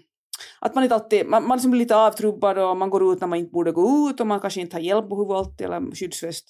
att 0.60 0.76
man 0.76 0.84
inte 0.84 0.96
alltid, 0.96 1.26
man, 1.28 1.48
man 1.48 1.58
liksom 1.58 1.72
blir 1.72 1.80
lite 1.80 1.96
avtrubbad 1.96 2.58
och 2.58 2.78
man 2.78 2.90
går 2.90 3.14
ut 3.14 3.22
när 3.22 3.28
man 3.28 3.40
inte 3.40 3.52
borde 3.52 3.72
gå 3.72 4.10
ut 4.10 4.20
och 4.20 4.28
man 4.28 4.40
kanske 4.40 4.62
inte 4.62 4.76
har 4.76 4.82
hjälpbehov 4.82 5.32
alltid 5.32 5.66
eller 5.66 5.96
skyddsväst. 5.96 6.50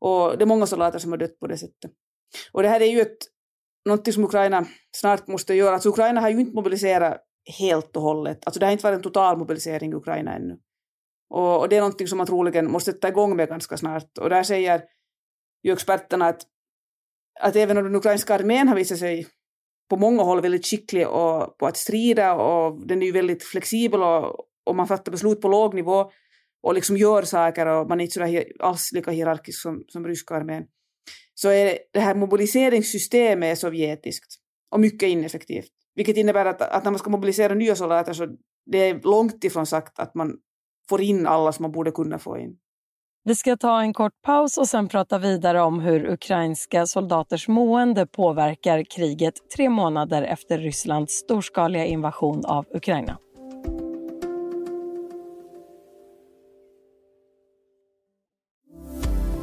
Och 0.00 0.38
det 0.38 0.44
är 0.44 0.46
många 0.46 0.66
soldater 0.66 0.98
som 0.98 1.12
har 1.12 1.18
dött 1.18 1.38
på 1.40 1.46
det 1.46 1.58
sättet. 1.58 1.90
Och 2.52 2.62
det 2.62 2.68
här 2.68 2.80
är 2.80 2.86
ju 2.86 3.00
ett, 3.00 3.18
någonting 3.86 4.12
som 4.12 4.24
Ukraina 4.24 4.66
snart 4.96 5.26
måste 5.26 5.54
göra. 5.54 5.74
Alltså 5.74 5.88
Ukraina 5.88 6.20
har 6.20 6.30
ju 6.30 6.40
inte 6.40 6.54
mobiliserat 6.54 7.20
helt 7.58 7.96
och 7.96 8.02
hållet. 8.02 8.46
Alltså 8.46 8.60
det 8.60 8.66
har 8.66 8.72
inte 8.72 8.84
varit 8.84 8.96
en 8.96 9.02
total 9.02 9.38
mobilisering 9.38 9.92
i 9.92 9.94
Ukraina 9.94 10.34
ännu. 10.34 10.58
Och, 11.30 11.60
och 11.60 11.68
det 11.68 11.76
är 11.76 11.80
någonting 11.80 12.08
som 12.08 12.18
man 12.18 12.26
troligen 12.26 12.70
måste 12.70 12.92
ta 12.92 13.08
igång 13.08 13.36
med 13.36 13.48
ganska 13.48 13.76
snart. 13.76 14.18
Och 14.18 14.30
där 14.30 14.42
säger 14.42 14.82
ju 15.62 15.72
experterna 15.72 16.26
att, 16.26 16.42
att 17.40 17.56
även 17.56 17.78
om 17.78 17.84
den 17.84 17.94
ukrainska 17.94 18.34
armén 18.34 18.68
har 18.68 18.76
visat 18.76 18.98
sig 18.98 19.26
på 19.90 19.96
många 19.96 20.22
håll 20.22 20.40
väldigt 20.40 20.66
skicklig 20.66 21.08
och, 21.08 21.58
på 21.58 21.66
att 21.66 21.76
strida 21.76 22.34
och 22.34 22.86
den 22.86 23.02
är 23.02 23.06
ju 23.06 23.12
väldigt 23.12 23.42
flexibel 23.42 24.02
och, 24.02 24.36
och 24.66 24.76
man 24.76 24.86
fattar 24.86 25.12
beslut 25.12 25.40
på 25.40 25.48
låg 25.48 25.74
nivå 25.74 26.10
och 26.62 26.74
liksom 26.74 26.96
gör 26.96 27.22
saker 27.22 27.66
och 27.66 27.88
man 27.88 28.00
är 28.00 28.04
inte 28.04 28.14
så 28.14 28.64
alls 28.64 28.92
lika 28.92 29.10
hierarkisk 29.10 29.62
som, 29.62 29.84
som 29.88 30.06
ryska 30.06 30.34
armén. 30.34 30.64
Så 31.34 31.48
är 31.48 31.78
det 31.92 32.00
här 32.00 32.14
mobiliseringssystemet 32.14 33.58
sovjetiskt 33.58 34.34
och 34.70 34.80
mycket 34.80 35.08
ineffektivt. 35.08 35.72
Vilket 35.94 36.16
innebär 36.16 36.44
att, 36.44 36.62
att 36.62 36.84
när 36.84 36.90
man 36.90 36.98
ska 36.98 37.10
mobilisera 37.10 37.54
nya 37.54 37.76
soldater 37.76 38.12
så 38.12 38.28
det 38.66 38.78
är 38.78 39.00
långt 39.02 39.44
ifrån 39.44 39.66
sagt 39.66 39.98
att 39.98 40.14
man 40.14 40.36
får 40.88 41.00
in 41.00 41.26
alla 41.26 41.52
som 41.52 41.62
man 41.62 41.72
borde 41.72 41.90
kunna 41.90 42.18
få 42.18 42.38
in. 42.38 42.56
Vi 43.24 43.34
ska 43.34 43.56
ta 43.56 43.80
en 43.80 43.92
kort 43.92 44.22
paus 44.22 44.58
och 44.58 44.68
sen 44.68 44.88
prata 44.88 45.18
vidare 45.18 45.62
om 45.62 45.80
hur 45.80 46.10
ukrainska 46.10 46.86
soldaters 46.86 47.48
mående 47.48 48.06
påverkar 48.06 48.84
kriget 48.84 49.34
tre 49.56 49.68
månader 49.68 50.22
efter 50.22 50.58
Rysslands 50.58 51.14
storskaliga 51.14 51.84
invasion 51.84 52.44
av 52.44 52.66
Ukraina. 52.74 53.18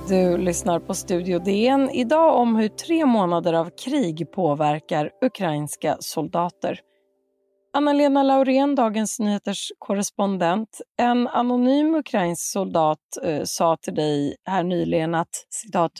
Du 0.09 0.37
lyssnar 0.37 0.79
på 0.79 0.93
Studio 0.93 1.39
DN 1.39 1.89
idag 1.89 2.35
om 2.35 2.55
hur 2.55 2.67
tre 2.67 3.05
månader 3.05 3.53
av 3.53 3.69
krig 3.85 4.31
påverkar 4.31 5.11
ukrainska 5.21 5.97
soldater. 5.99 6.79
Anna-Lena 7.77 8.23
Laurén, 8.23 8.75
Dagens 8.75 9.19
Nyheters 9.19 9.71
korrespondent. 9.79 10.81
En 10.97 11.27
anonym 11.27 11.95
ukrainsk 11.95 12.51
soldat 12.51 12.99
eh, 13.23 13.43
sa 13.43 13.77
till 13.77 13.95
dig 13.95 14.35
här 14.45 14.63
nyligen 14.63 15.15
att 15.15 15.45
citat, 15.49 15.91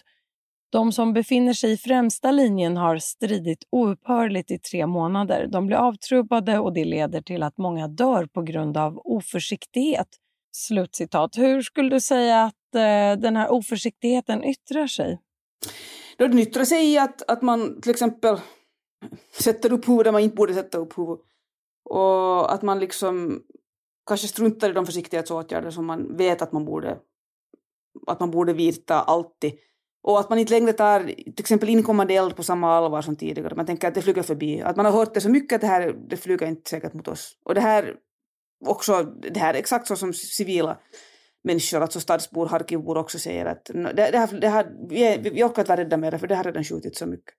de 0.72 0.92
som 0.92 1.14
befinner 1.14 1.54
sig 1.54 1.72
i 1.72 1.78
främsta 1.78 2.32
linjen 2.32 2.78
har 2.78 2.98
stridit 2.98 3.64
oupphörligt 3.72 4.52
i 4.52 4.60
tre 4.60 4.88
månader. 4.88 5.48
De 5.48 5.68
blir 5.68 5.78
avtrubbade 5.78 6.60
och 6.60 6.74
det 6.74 6.86
leder 6.86 7.22
till 7.22 7.44
att 7.44 7.58
många 7.58 7.88
dör 7.88 8.26
på 8.26 8.42
grund 8.42 8.78
av 8.78 9.02
oförsiktighet. 9.04 10.08
Slutcitat. 10.52 11.38
Hur 11.38 11.62
skulle 11.62 11.90
du 11.90 12.00
säga 12.00 12.44
att 12.44 12.76
eh, 12.76 13.22
den 13.22 13.36
här 13.36 13.52
oförsiktigheten 13.52 14.44
yttrar 14.44 14.88
sig? 14.88 15.20
Den 16.18 16.40
yttrar 16.40 16.66
sig 16.66 16.94
i 16.94 16.98
att, 16.98 17.30
att 17.30 17.42
man 17.42 17.82
till 17.82 17.92
exempel 17.92 18.38
sätter 19.40 19.74
upp 19.74 19.88
huvud 19.88 20.06
där 20.06 20.12
man 20.12 20.22
inte 20.22 20.36
borde 20.36 20.54
sätta 20.54 20.78
upp 20.78 20.98
huvud. 20.98 21.18
Och 21.90 22.54
att 22.54 22.62
man 22.62 22.80
liksom 22.80 23.42
kanske 24.08 24.28
struntar 24.28 24.70
i 24.70 24.74
de 24.74 24.86
försiktighetsåtgärder 24.86 25.72
som 25.72 25.86
man 25.86 26.18
vet 26.18 26.42
att 26.42 26.52
man 26.52 26.66
borde, 26.66 26.98
att 28.08 28.20
man 28.20 28.32
borde 28.32 28.54
vidta 28.54 29.02
alltid. 29.02 29.54
Och 30.04 30.20
att 30.20 30.30
man 30.30 30.40
inte 30.40 30.54
längre 30.54 30.74
tar 30.74 31.04
till 31.04 31.34
exempel 31.40 31.70
inkommande 31.70 32.14
eld 32.14 32.36
på 32.36 32.44
samma 32.44 32.74
allvar 32.74 33.02
som 33.02 33.16
tidigare. 33.16 33.56
Man 33.56 33.66
tänker 33.66 33.88
att 33.88 33.96
det 33.96 34.02
flyger 34.02 34.24
förbi. 34.24 34.62
Att 34.62 34.76
man 34.76 34.86
har 34.86 34.94
hört 34.94 35.14
det 35.14 35.22
så 35.22 35.30
mycket 35.30 35.56
att 35.56 35.62
det 35.62 35.68
här 35.68 35.96
det 36.10 36.18
flyger 36.18 36.48
inte 36.48 36.70
säkert 36.70 36.94
mot 36.94 37.08
oss. 37.08 37.38
Och 37.46 37.56
det 37.56 37.62
här 37.62 37.96
också, 38.66 39.04
det 39.04 39.40
här 39.40 39.54
är 39.54 39.58
exakt 39.58 39.88
så 39.88 39.96
som 39.96 40.14
civila 40.14 40.78
människor, 41.44 41.82
alltså 41.82 42.00
stadsbor, 42.00 42.46
Harkivbor 42.46 42.98
också 42.98 43.20
säger 43.20 43.46
att 43.46 43.66
det, 43.66 43.94
det 44.12 44.18
här, 44.18 44.40
det 44.40 44.48
här, 44.48 44.72
vi, 44.90 45.30
vi 45.34 45.44
orkar 45.44 45.62
inte 45.62 45.70
vara 45.70 45.82
rädda 45.82 45.98
med 45.98 46.14
det 46.14 46.20
för 46.20 46.28
det 46.28 46.36
har 46.36 46.44
redan 46.44 46.64
skjutit 46.64 46.98
så 46.98 47.06
mycket. 47.06 47.34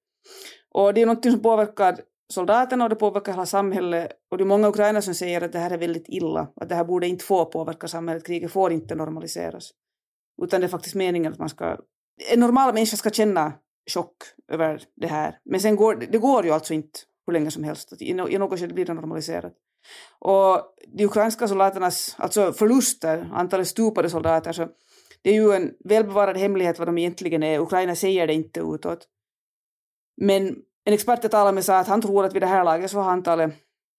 Och 0.70 0.94
det 0.94 1.02
är 1.02 1.06
något 1.06 1.24
som 1.24 1.42
påverkar 1.42 2.00
soldaterna 2.32 2.84
och 2.84 2.90
det 2.90 2.96
påverkar 2.96 3.32
hela 3.32 3.46
samhället. 3.46 4.12
Och 4.30 4.38
det 4.38 4.44
är 4.44 4.46
många 4.46 4.68
ukrainare 4.68 5.02
som 5.02 5.14
säger 5.14 5.40
att 5.40 5.52
det 5.52 5.58
här 5.58 5.70
är 5.70 5.78
väldigt 5.78 6.08
illa, 6.08 6.52
att 6.56 6.68
det 6.68 6.74
här 6.74 6.84
borde 6.84 7.06
inte 7.06 7.24
få 7.24 7.44
påverka 7.44 7.88
samhället, 7.88 8.26
kriget 8.26 8.52
får 8.52 8.72
inte 8.72 8.94
normaliseras. 8.94 9.70
Utan 10.42 10.60
det 10.60 10.66
är 10.66 10.68
faktiskt 10.68 10.94
meningen 10.94 11.32
att 11.32 11.38
man 11.38 11.48
ska, 11.48 11.76
en 12.32 12.40
normal 12.40 12.74
människa 12.74 12.96
ska 12.96 13.10
känna 13.10 13.52
chock 13.90 14.16
över 14.52 14.82
det 14.96 15.06
här. 15.06 15.38
Men 15.44 15.60
sen 15.60 15.76
går 15.76 15.94
det 15.96 16.18
går 16.18 16.44
ju 16.44 16.50
alltså 16.50 16.74
inte 16.74 17.00
hur 17.26 17.32
länge 17.32 17.50
som 17.50 17.64
helst, 17.64 18.02
i 18.02 18.14
något 18.14 18.60
skede 18.60 18.74
blir 18.74 18.84
det 18.84 18.94
normaliserat. 18.94 19.52
Och 20.18 20.74
de 20.86 21.04
ukrainska 21.04 21.48
soldaternas 21.48 22.16
alltså 22.18 22.52
förluster, 22.52 23.30
antalet 23.32 23.68
stupade 23.68 24.10
soldater, 24.10 24.52
så 24.52 24.68
det 25.22 25.30
är 25.30 25.34
ju 25.34 25.52
en 25.52 25.74
välbevarad 25.84 26.36
hemlighet 26.36 26.78
vad 26.78 26.88
de 26.88 26.98
egentligen 26.98 27.42
är. 27.42 27.58
Ukraina 27.58 27.94
säger 27.94 28.26
det 28.26 28.34
inte 28.34 28.60
utåt. 28.60 29.08
Men 30.16 30.56
en 30.88 30.94
expert 30.94 31.18
jag 31.22 31.30
talade 31.30 31.52
med 31.52 31.64
sa 31.64 31.78
att 31.78 31.88
han 31.88 32.02
tror 32.02 32.24
att 32.24 32.34
vid 32.34 32.42
det 32.42 32.46
här 32.46 32.64
laget 32.64 32.90
så 32.90 33.00
har 33.00 33.10
antalet 33.10 33.54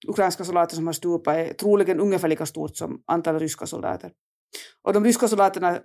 ukrainska 0.08 0.44
soldater 0.44 0.76
som 0.76 0.88
har 0.88 0.94
stupat 0.94 1.58
troligen 1.58 2.00
ungefär 2.00 2.28
lika 2.28 2.46
stort 2.46 2.78
som 2.78 3.02
antalet 3.08 3.42
ryska 3.42 3.66
soldater. 3.66 4.12
Och 4.84 4.94
de 4.94 5.06
ryska 5.06 5.28
soldaterna, 5.28 5.80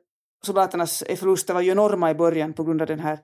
soldaternas 0.47 1.05
förluster 1.17 1.55
var 1.55 1.61
ju 1.61 1.71
enorma 1.71 2.11
i 2.11 2.15
början 2.15 2.53
på 2.53 2.65
grund 2.65 2.81
av 2.81 2.87
den 2.87 3.01
här 3.01 3.19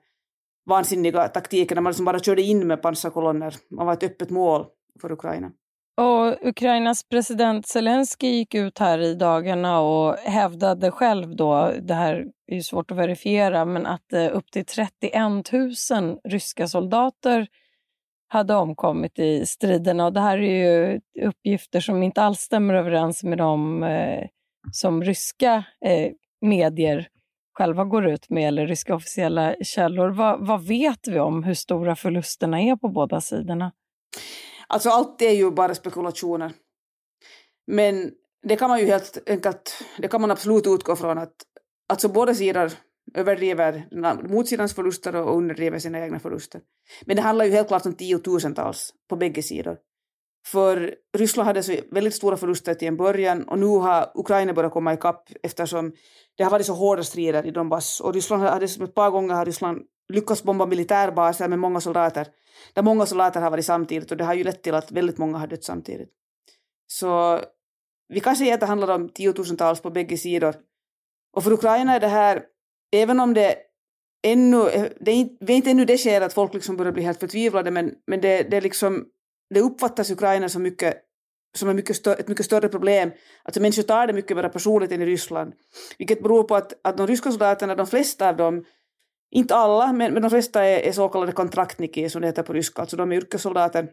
vansinniga 0.69 1.27
taktiken 1.27 1.75
när 1.75 1.81
man 1.81 1.89
liksom 1.91 2.05
bara 2.05 2.19
körde 2.19 2.41
in 2.41 2.67
med 2.67 2.81
pansarkolonner. 2.81 3.55
Man 3.69 3.85
var 3.85 3.93
ett 3.93 4.03
öppet 4.03 4.29
mål 4.29 4.65
för 5.01 5.11
Ukraina. 5.11 5.51
Och 5.97 6.47
Ukrainas 6.47 7.03
president 7.03 7.67
Zelensky 7.67 8.27
gick 8.27 8.55
ut 8.55 8.79
här 8.79 8.99
i 8.99 9.15
dagarna 9.15 9.79
och 9.79 10.15
hävdade 10.15 10.91
själv 10.91 11.35
då, 11.35 11.71
det 11.81 11.93
här 11.93 12.25
är 12.47 12.55
ju 12.55 12.61
svårt 12.61 12.91
att 12.91 12.97
verifiera, 12.97 13.65
men 13.65 13.85
att 13.85 14.13
eh, 14.13 14.35
upp 14.37 14.51
till 14.51 14.65
31 14.65 15.13
000 15.91 16.19
ryska 16.23 16.67
soldater 16.67 17.47
hade 18.31 18.55
omkommit 18.55 19.19
i 19.19 19.45
striderna. 19.45 20.05
Och 20.05 20.13
det 20.13 20.19
här 20.19 20.37
är 20.37 20.41
ju 20.41 21.01
uppgifter 21.27 21.79
som 21.79 22.03
inte 22.03 22.21
alls 22.21 22.39
stämmer 22.39 22.73
överens 22.73 23.23
med 23.23 23.37
de 23.37 23.83
eh, 23.83 24.27
som 24.71 25.03
ryska 25.03 25.63
eh, 25.85 26.11
medier 26.41 27.07
själva 27.57 27.83
går 27.85 28.07
ut 28.07 28.29
med, 28.29 28.47
eller 28.47 28.67
ryska 28.67 28.95
officiella 28.95 29.55
källor. 29.61 30.09
Vad, 30.09 30.47
vad 30.47 30.67
vet 30.67 31.07
vi 31.07 31.19
om 31.19 31.43
hur 31.43 31.53
stora 31.53 31.95
förlusterna 31.95 32.61
är 32.61 32.75
på 32.75 32.87
båda 32.87 33.21
sidorna? 33.21 33.71
Alltså 34.67 34.89
allt 34.89 35.21
är 35.21 35.31
ju 35.31 35.51
bara 35.51 35.75
spekulationer. 35.75 36.51
Men 37.67 38.11
det 38.43 38.55
kan 38.55 38.69
man 38.69 38.79
ju 38.79 38.85
helt 38.85 39.29
enkelt, 39.29 39.83
det 39.97 40.07
kan 40.07 40.21
man 40.21 40.31
absolut 40.31 40.67
utgå 40.67 40.95
från 40.95 41.17
att 41.17 41.35
alltså 41.89 42.09
båda 42.09 42.33
sidor 42.33 42.71
överdriver 43.13 43.87
motsidans 44.29 44.73
förluster 44.73 45.15
och 45.15 45.37
underdriver 45.37 45.79
sina 45.79 45.99
egna 45.99 46.19
förluster. 46.19 46.61
Men 47.05 47.15
det 47.15 47.21
handlar 47.21 47.45
ju 47.45 47.51
helt 47.51 47.67
klart 47.67 47.85
om 47.85 47.93
tiotusentals 47.93 48.93
på 49.09 49.15
bägge 49.15 49.43
sidor. 49.43 49.77
För 50.47 50.95
Ryssland 51.17 51.47
hade 51.47 51.63
så 51.63 51.75
väldigt 51.91 52.15
stora 52.15 52.37
förluster 52.37 52.73
till 52.73 52.87
en 52.87 52.97
början 52.97 53.43
och 53.43 53.59
nu 53.59 53.65
har 53.65 54.11
Ukraina 54.15 54.53
börjat 54.53 54.73
komma 54.73 54.93
ikapp 54.93 55.29
eftersom 55.43 55.93
det 56.37 56.43
har 56.43 56.51
varit 56.51 56.65
så 56.65 56.73
hårda 56.73 57.03
strider 57.03 57.45
i 57.45 57.51
Donbass 57.51 57.99
och 57.99 58.13
Ryssland 58.13 58.43
hade 58.43 58.65
ett 58.65 58.95
par 58.95 59.09
gånger 59.09 59.35
har 59.35 59.45
Ryssland 59.45 59.81
lyckats 60.13 60.43
bomba 60.43 60.65
militärbaser 60.65 61.47
med 61.47 61.59
många 61.59 61.81
soldater, 61.81 62.27
där 62.73 62.81
många 62.81 63.05
soldater 63.05 63.41
har 63.41 63.51
varit 63.51 63.65
samtidigt 63.65 64.11
och 64.11 64.17
det 64.17 64.23
har 64.23 64.33
ju 64.33 64.43
lett 64.43 64.63
till 64.63 64.73
att 64.73 64.91
väldigt 64.91 65.17
många 65.17 65.37
har 65.37 65.47
dött 65.47 65.63
samtidigt. 65.63 66.09
Så 66.87 67.39
vi 68.07 68.19
kan 68.19 68.35
säga 68.35 68.53
att 68.53 68.59
det 68.59 68.65
handlar 68.65 68.95
om 68.95 69.09
tiotusentals 69.09 69.81
på 69.81 69.89
bägge 69.89 70.17
sidor. 70.17 70.55
Och 71.33 71.43
för 71.43 71.51
Ukraina 71.51 71.95
är 71.95 71.99
det 71.99 72.07
här, 72.07 72.43
även 72.91 73.19
om 73.19 73.33
det 73.33 73.55
ännu, 74.23 74.89
det 74.99 75.11
är 75.11 75.15
inte, 75.15 75.45
vi 75.45 75.53
är 75.53 75.57
inte 75.57 75.71
ännu 75.71 75.85
det 75.85 75.97
skedet 75.97 76.23
att 76.23 76.33
folk 76.33 76.53
liksom 76.53 76.77
börjar 76.77 76.91
bli 76.91 77.03
helt 77.03 77.19
förtvivlade, 77.19 77.71
men, 77.71 77.93
men 78.07 78.21
det, 78.21 78.43
det, 78.43 78.61
liksom, 78.61 79.05
det 79.53 79.59
uppfattas 79.59 80.11
Ukraina 80.11 80.49
som, 80.49 80.63
mycket, 80.63 80.97
som 81.57 81.69
är 81.69 81.73
mycket 81.73 81.95
stö, 81.95 82.13
ett 82.13 82.27
mycket 82.27 82.45
större 82.45 82.69
problem. 82.69 83.11
Alltså 83.43 83.61
människor 83.61 83.83
tar 83.83 84.07
det 84.07 84.13
mycket 84.13 84.37
mer 84.37 84.49
personligt 84.49 84.91
än 84.91 85.01
i 85.01 85.05
Ryssland, 85.05 85.53
vilket 85.97 86.23
beror 86.23 86.43
på 86.43 86.55
att, 86.55 86.73
att 86.83 86.97
de 86.97 87.07
ryska 87.07 87.31
soldaterna, 87.31 87.75
de 87.75 87.87
flesta 87.87 88.29
av 88.29 88.37
dem, 88.37 88.65
inte 89.31 89.55
alla, 89.55 89.93
men, 89.93 90.13
men 90.13 90.21
de 90.21 90.29
flesta 90.29 90.65
är, 90.65 90.79
är 90.79 90.91
så 90.91 91.09
kallade 91.09 91.31
kontraktniki, 91.31 92.09
som 92.09 92.21
det 92.21 92.27
heter 92.27 92.43
på 92.43 92.53
ryska, 92.53 92.81
alltså 92.81 92.97
de 92.97 93.11
är 93.11 93.15
yrkessoldater. 93.15 93.89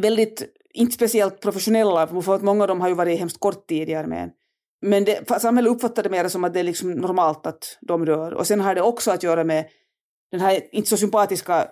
Väldigt, 0.00 0.42
inte 0.74 0.92
speciellt 0.94 1.40
professionella, 1.40 2.22
för 2.22 2.34
att 2.34 2.42
många 2.42 2.64
av 2.64 2.68
dem 2.68 2.80
har 2.80 2.88
ju 2.88 2.94
varit 2.94 3.18
hemskt 3.18 3.40
kort 3.40 3.66
tid 3.66 3.88
i 3.88 3.94
armén. 3.94 4.30
Men 4.82 5.04
det, 5.04 5.40
samhället 5.40 5.70
uppfattar 5.70 6.02
det 6.02 6.08
mer 6.08 6.28
som 6.28 6.44
att 6.44 6.54
det 6.54 6.60
är 6.60 6.64
liksom 6.64 6.92
normalt 6.92 7.46
att 7.46 7.78
de 7.80 8.06
rör. 8.06 8.34
Och 8.34 8.46
sen 8.46 8.60
har 8.60 8.74
det 8.74 8.82
också 8.82 9.10
att 9.10 9.22
göra 9.22 9.44
med 9.44 9.68
den 10.30 10.40
här 10.40 10.60
inte 10.72 10.88
så 10.88 10.96
sympatiska 10.96 11.68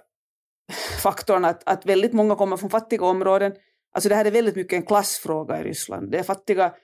faktorn 1.03 1.45
att, 1.45 1.63
att 1.67 1.87
väldigt 1.87 2.13
många 2.13 2.37
kommer 2.37 2.57
från 2.57 2.71
fattiga 2.71 3.05
områden. 3.05 3.53
Alltså 3.93 4.09
det 4.09 4.15
här 4.15 4.25
är 4.25 4.31
väldigt 4.31 4.57
mycket 4.57 4.77
en 4.77 4.87
klassfråga 4.87 5.61
i 5.61 5.65
Ryssland. 5.65 6.11
Det 6.11 6.19
är 6.19 6.23
fattiga 6.23 6.75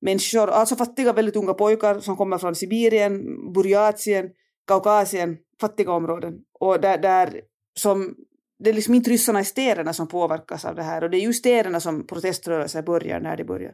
människor, 0.00 0.50
alltså 0.50 0.76
fattiga 0.76 1.12
väldigt 1.12 1.36
unga 1.36 1.54
pojkar 1.54 1.98
som 2.00 2.16
kommer 2.16 2.38
från 2.38 2.54
Sibirien, 2.54 3.22
Burjatien, 3.52 4.30
Kaukasien, 4.66 5.36
fattiga 5.60 5.92
områden. 5.92 6.34
Och 6.60 6.80
där, 6.80 6.98
där 6.98 7.40
som, 7.78 8.14
det 8.58 8.70
är 8.70 8.74
liksom 8.74 8.94
inte 8.94 9.10
ryssarna 9.10 9.40
i 9.40 9.44
städerna 9.44 9.92
som 9.92 10.08
påverkas 10.08 10.64
av 10.64 10.74
det 10.74 10.82
här 10.82 11.04
och 11.04 11.10
det 11.10 11.18
är 11.18 11.20
ju 11.20 11.32
städerna 11.32 11.80
som 11.80 12.06
proteströrelser 12.06 12.82
börjar 12.82 13.20
när 13.20 13.36
de 13.36 13.44
börjar. 13.44 13.72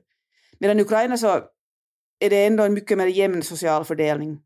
Medan 0.58 0.78
i 0.78 0.82
Ukraina 0.82 1.16
så 1.16 1.40
är 2.22 2.30
det 2.30 2.46
ändå 2.46 2.62
en 2.62 2.74
mycket 2.74 2.98
mer 2.98 3.06
jämn 3.06 3.42
social 3.42 3.84
fördelning. 3.84 4.38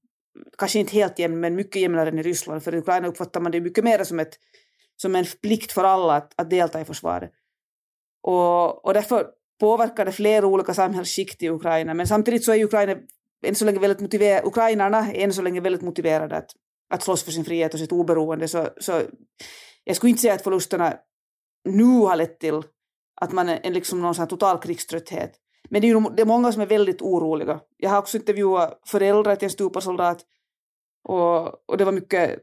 Kanske 0.59 0.78
inte 0.78 0.92
helt 0.92 1.18
jämn, 1.18 1.40
men 1.40 1.54
mycket 1.54 1.83
jämnare 1.83 2.09
än 2.09 2.18
i 2.18 2.23
Ryssland. 2.23 2.62
För 2.62 2.75
i 2.75 2.78
Ukraina 2.78 3.09
uppfattar 3.09 3.40
man 3.40 3.52
det 3.52 3.61
mycket 3.61 3.85
mer 3.85 4.04
som, 4.04 4.21
ett, 4.21 4.38
som 4.97 5.16
en 5.16 5.25
plikt 5.42 5.73
för 5.73 5.85
alla 5.85 6.16
att, 6.16 6.33
att 6.37 6.50
delta 6.50 6.80
i 6.80 6.85
försvaret. 6.85 7.30
Och, 8.23 8.85
och 8.85 8.95
därför 8.95 9.26
påverkar 9.61 10.04
det 10.04 10.12
flera 10.12 10.47
olika 10.47 10.75
samhällsskikt 10.75 11.42
i 11.42 11.49
Ukraina. 11.49 11.95
Men 11.95 12.06
samtidigt 12.06 12.45
så 12.45 12.52
är 12.52 12.64
Ukraina 12.64 12.97
än 13.47 13.54
så 13.54 13.64
länge 13.64 13.78
väldigt 13.78 14.00
motiverade, 14.00 14.47
ukrainarna 14.47 15.12
är 15.12 15.25
än 15.25 15.33
så 15.33 15.42
länge 15.42 15.61
väldigt 15.61 15.83
motiverade 15.83 16.37
att, 16.37 16.50
att 16.90 17.02
slåss 17.02 17.23
för 17.23 17.33
sin 17.33 17.45
frihet 17.45 17.75
och 17.75 17.80
sitt 17.80 17.92
oberoende. 17.92 18.49
Så, 18.49 18.68
så 18.80 19.02
jag 19.85 19.97
skulle 19.97 20.11
inte 20.11 20.23
säga 20.23 20.35
att 20.35 20.42
förlusterna 20.42 20.95
nu 21.64 21.85
har 21.85 22.16
lett 22.16 22.40
till 22.40 22.62
att 23.21 23.33
man 23.33 23.49
är 23.49 23.71
liksom 23.71 24.02
någon 24.02 24.14
sån 24.14 24.28
total 24.28 24.59
krigströtthet. 24.59 25.33
Men 25.71 25.81
det 25.81 25.87
är, 25.87 25.89
ju, 25.89 26.01
det 26.01 26.23
är 26.23 26.27
många 26.27 26.53
som 26.53 26.63
är 26.63 26.67
väldigt 26.67 27.03
oroliga. 27.03 27.61
Jag 27.77 27.91
har 27.91 27.99
också 27.99 28.17
intervjuat 28.17 28.81
föräldrar 28.87 29.37
till 29.37 29.47
en 29.47 29.51
stupad 29.51 29.83
soldat 29.83 30.25
och, 31.09 31.71
och 31.71 31.79
det 31.79 31.85
var 31.85 31.93
mycket 31.93 32.41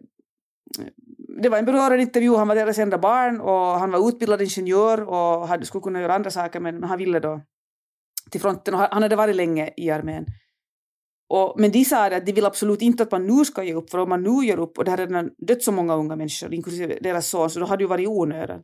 det 1.42 1.50
var 1.50 1.58
en 1.58 1.66
berörande 1.66 2.02
intervju, 2.02 2.36
han 2.36 2.48
var 2.48 2.56
deras 2.56 2.80
enda 2.80 2.98
barn 2.98 3.42
och 3.42 3.80
han 3.80 3.92
var 3.92 4.10
utbildad 4.10 4.42
ingenjör 4.42 5.10
och 5.10 5.48
hade, 5.48 5.66
skulle 5.66 5.82
kunna 5.82 6.02
göra 6.02 6.16
andra 6.16 6.32
saker 6.32 6.60
men 6.60 6.84
han 6.84 6.98
ville 6.98 7.20
då 7.20 7.42
till 8.32 8.42
fronten 8.42 8.74
och 8.74 8.80
han 8.80 9.04
hade 9.04 9.16
varit 9.16 9.36
länge 9.36 9.74
i 9.78 9.90
armén. 9.90 10.26
Och, 11.30 11.56
men 11.58 11.72
de 11.72 11.86
sa 11.86 12.06
att 12.06 12.26
de 12.26 12.32
vill 12.32 12.46
absolut 12.46 12.82
inte 12.82 13.04
att 13.04 13.12
man 13.12 13.28
nu 13.28 13.46
ska 13.46 13.64
ge 13.64 13.74
upp, 13.74 13.90
för 13.90 13.98
om 13.98 14.10
man 14.10 14.24
nu 14.24 14.46
ger 14.46 14.60
upp, 14.60 14.78
och 14.78 14.86
det 14.86 14.92
har 14.92 14.98
redan 14.98 15.30
dött 15.38 15.64
så 15.64 15.72
många 15.72 15.96
unga 15.96 16.16
människor, 16.16 16.54
inklusive 16.54 16.98
deras 17.02 17.28
son, 17.28 17.50
så 17.50 17.60
då 17.60 17.66
hade 17.66 17.78
det 17.78 17.84
ju 17.84 17.88
varit 17.88 18.08
onödan. 18.08 18.64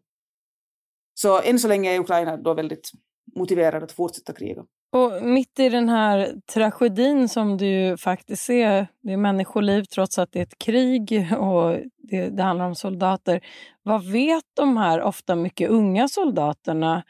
Så 1.13 1.41
än 1.41 1.59
så 1.59 1.67
länge 1.67 1.95
är 1.95 1.99
Ukraina 1.99 2.37
då 2.37 2.53
väldigt 2.53 2.91
motiverade 3.35 3.85
att 3.85 3.91
fortsätta 3.91 4.33
kriga. 4.33 4.65
Och 4.91 5.23
mitt 5.23 5.59
i 5.59 5.69
den 5.69 5.89
här 5.89 6.33
tragedin 6.53 7.29
som 7.29 7.57
ju 7.57 7.97
faktiskt 7.97 8.49
är, 8.49 8.87
det 9.01 9.13
är 9.13 9.17
människoliv 9.17 9.83
trots 9.83 10.19
att 10.19 10.31
det 10.31 10.39
är 10.39 10.43
ett 10.43 10.57
krig 10.57 11.27
och 11.39 11.77
det, 11.97 12.29
det 12.29 12.43
handlar 12.43 12.65
om 12.65 12.75
soldater. 12.75 13.41
Vad 13.83 14.03
vet 14.11 14.43
de 14.53 14.77
här 14.77 15.01
ofta 15.01 15.35
mycket 15.35 15.69
unga 15.69 16.07
soldaterna 16.07 17.03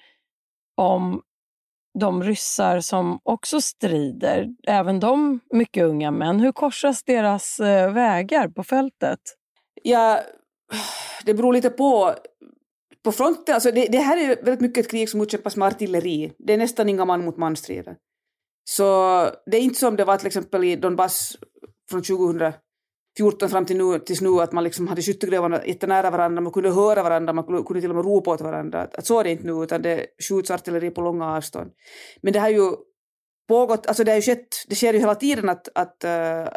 om 0.75 1.21
de 1.99 2.23
ryssar 2.23 2.79
som 2.79 3.19
också 3.23 3.61
strider, 3.61 4.47
även 4.67 4.99
de 4.99 5.39
mycket 5.53 5.83
unga 5.83 6.11
män. 6.11 6.39
Hur 6.39 6.51
korsas 6.51 7.03
deras 7.03 7.59
eh, 7.59 7.93
vägar 7.93 8.47
på 8.47 8.63
fältet? 8.63 9.19
Ja, 9.83 10.19
det 11.25 11.33
beror 11.33 11.53
lite 11.53 11.69
på. 11.69 12.13
På 13.03 13.11
fronten, 13.11 13.55
alltså 13.55 13.71
det, 13.71 13.85
det 13.85 13.99
här 13.99 14.17
är 14.17 14.27
väldigt 14.35 14.61
mycket 14.61 14.85
ett 14.85 14.91
krig 14.91 15.09
som 15.09 15.21
utkämpas 15.21 15.55
med 15.55 15.67
artilleri. 15.67 16.33
Det 16.37 16.53
är 16.53 16.57
nästan 16.57 16.89
inga 16.89 17.05
man 17.05 17.25
mot 17.25 17.37
man 17.37 17.55
strider. 17.55 17.95
Så 18.69 18.83
det 19.45 19.57
är 19.57 19.61
inte 19.61 19.79
som 19.79 19.95
det 19.95 20.05
var 20.05 20.17
till 20.17 20.27
exempel 20.27 20.63
i 20.63 20.75
Donbass 20.75 21.37
från 21.89 22.03
2014 22.03 23.49
fram 23.49 23.65
till 23.65 23.77
nu, 23.77 23.99
tills 23.99 24.21
nu 24.21 24.29
att 24.29 24.51
man 24.51 24.63
liksom 24.63 24.87
hade 24.87 25.01
skyttegrävarna 25.01 25.65
jättenära 25.65 26.09
varandra, 26.09 26.41
man 26.41 26.53
kunde 26.53 26.71
höra 26.71 27.03
varandra, 27.03 27.33
man 27.33 27.63
kunde 27.65 27.81
till 27.81 27.89
och 27.89 27.95
med 27.95 28.05
ropa 28.05 28.31
åt 28.31 28.41
varandra. 28.41 28.81
Att, 28.81 28.95
att 28.95 29.05
så 29.05 29.19
är 29.19 29.23
det 29.23 29.31
inte 29.31 29.45
nu, 29.45 29.63
utan 29.63 29.81
det 29.81 30.05
skjuts 30.29 30.51
artilleri 30.51 30.89
på 30.89 31.01
långa 31.01 31.25
avstånd. 31.25 31.71
Men 32.21 32.33
det 32.33 32.39
har 32.39 32.49
ju 32.49 32.71
pågått, 33.47 33.87
alltså 33.87 34.03
det 34.03 34.11
har 34.11 34.15
ju 34.15 34.21
skett, 34.21 34.47
det 34.67 34.75
sker 34.75 34.93
ju 34.93 34.99
hela 34.99 35.15
tiden 35.15 35.49
att, 35.49 35.67
att, 35.75 36.03
eh, 36.03 36.47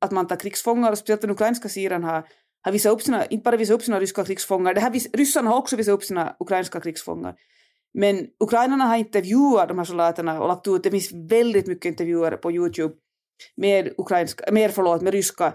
att 0.00 0.10
man 0.10 0.26
tar 0.26 0.36
krigsfångar, 0.36 0.92
och 0.92 0.98
speciellt 0.98 1.20
den 1.20 1.30
ukrainska 1.30 1.68
sidan 1.68 2.04
har, 2.04 2.24
har 2.68 2.72
visat 2.72 2.92
upp 2.92 3.02
sina, 3.02 3.26
inte 3.26 3.44
bara 3.44 3.56
visat 3.56 3.74
upp 3.74 3.82
sina 3.82 4.00
ryska 4.00 4.24
krigsfångar, 4.24 4.74
det 4.74 4.80
här, 4.80 5.16
ryssarna 5.16 5.50
har 5.50 5.58
också 5.58 5.76
visat 5.76 5.92
upp 5.92 6.04
sina 6.04 6.36
ukrainska 6.40 6.80
krigsfångar. 6.80 7.34
Men 7.94 8.26
ukrainarna 8.44 8.84
har 8.84 8.96
intervjuat 8.96 9.68
de 9.68 9.78
här 9.78 9.84
soldaterna 9.84 10.40
och 10.40 10.48
lagt 10.48 10.66
ut, 10.68 10.82
det 10.82 10.90
finns 10.90 11.12
väldigt 11.12 11.66
mycket 11.66 11.84
intervjuer 11.84 12.30
på 12.30 12.52
Youtube 12.52 12.94
med, 13.56 13.92
ukrainska, 13.98 14.52
med, 14.52 14.74
förlåt, 14.74 15.02
med 15.02 15.12
ryska 15.12 15.54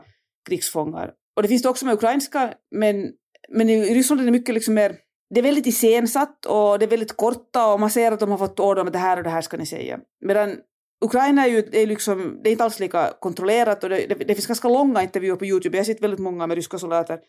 krigsfångar. 0.50 1.12
Och 1.36 1.41
det 1.41 1.48
finns 1.48 1.62
det 1.62 1.70
också 1.70 1.86
med 1.86 1.93
ukrainska, 1.93 2.53
men, 2.72 3.12
men 3.50 3.70
i 3.70 3.96
Ryssland 3.96 4.22
är 4.22 4.25
det 4.25 4.32
mycket 4.32 4.55
liksom 4.55 4.74
mer 4.74 4.96
det 5.34 5.39
är 5.39 5.43
väldigt 5.43 5.65
iscensatt 5.65 6.46
och 6.46 6.79
det 6.79 6.86
är 6.86 6.89
väldigt 6.89 7.17
korta 7.17 7.74
och 7.74 7.79
man 7.79 7.89
ser 7.89 8.12
att 8.12 8.20
de 8.20 8.32
har 8.32 8.38
fått 8.38 8.60
order 8.60 8.82
om 8.82 8.88
att 8.88 8.93
det 8.93 9.00
här 9.00 9.17
och 9.17 9.24
det 9.24 9.29
här 9.29 9.41
ska 9.41 9.58
ni 9.58 9.65
säga. 9.65 10.00
Medan 10.25 10.58
Ukraina 11.03 11.45
är 11.45 11.50
ju 11.50 11.69
är 11.72 11.88
liksom, 11.88 12.39
det 12.43 12.50
är 12.50 12.51
inte 12.51 12.63
alls 12.63 12.79
lika 12.79 13.13
kontrollerat 13.19 13.83
och 13.83 13.89
det, 13.89 14.05
det, 14.07 14.15
det 14.15 14.36
finns 14.36 14.48
ganska 14.48 14.69
långa 14.69 15.03
intervjuer 15.03 15.36
på 15.36 15.45
Youtube. 15.45 15.77
Jag 15.77 15.83
har 15.83 15.86
sett 15.86 16.03
väldigt 16.03 16.19
många 16.19 16.48
med 16.48 16.55
ryska 16.55 16.77
soldater. 16.77 17.19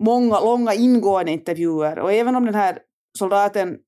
Många 0.00 0.40
långa 0.40 0.74
ingående 0.74 1.32
intervjuer 1.32 1.98
och 1.98 2.12
även 2.12 2.36
om 2.36 2.44
den 2.44 2.54
här 2.54 2.78
soldaten 3.18 3.78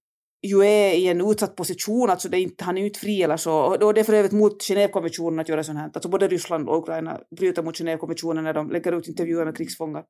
ju 0.46 0.64
är 0.64 0.92
i 0.94 1.08
en 1.08 1.30
utsatt 1.30 1.56
position, 1.56 2.10
alltså 2.10 2.28
det 2.28 2.40
inte, 2.40 2.64
han 2.64 2.76
är 2.76 2.80
ju 2.80 2.86
inte 2.86 3.00
fri 3.00 3.22
eller 3.22 3.36
så. 3.36 3.54
Och 3.54 3.94
det 3.94 4.00
är 4.00 4.04
för 4.04 4.12
övrigt 4.12 4.32
mot 4.32 4.62
Genèvekonventionen 4.62 5.40
att 5.40 5.48
göra 5.48 5.64
sånt 5.64 5.78
här. 5.78 5.90
Alltså 5.94 6.08
både 6.08 6.28
Ryssland 6.28 6.68
och 6.68 6.78
Ukraina 6.78 7.20
bryter 7.36 7.62
mot 7.62 7.80
Genèvekonventionen 7.80 8.42
när 8.42 8.54
de 8.54 8.70
lägger 8.70 8.98
ut 8.98 9.08
intervjuer 9.08 9.44
med 9.44 9.56
krigsfångar. 9.56 10.04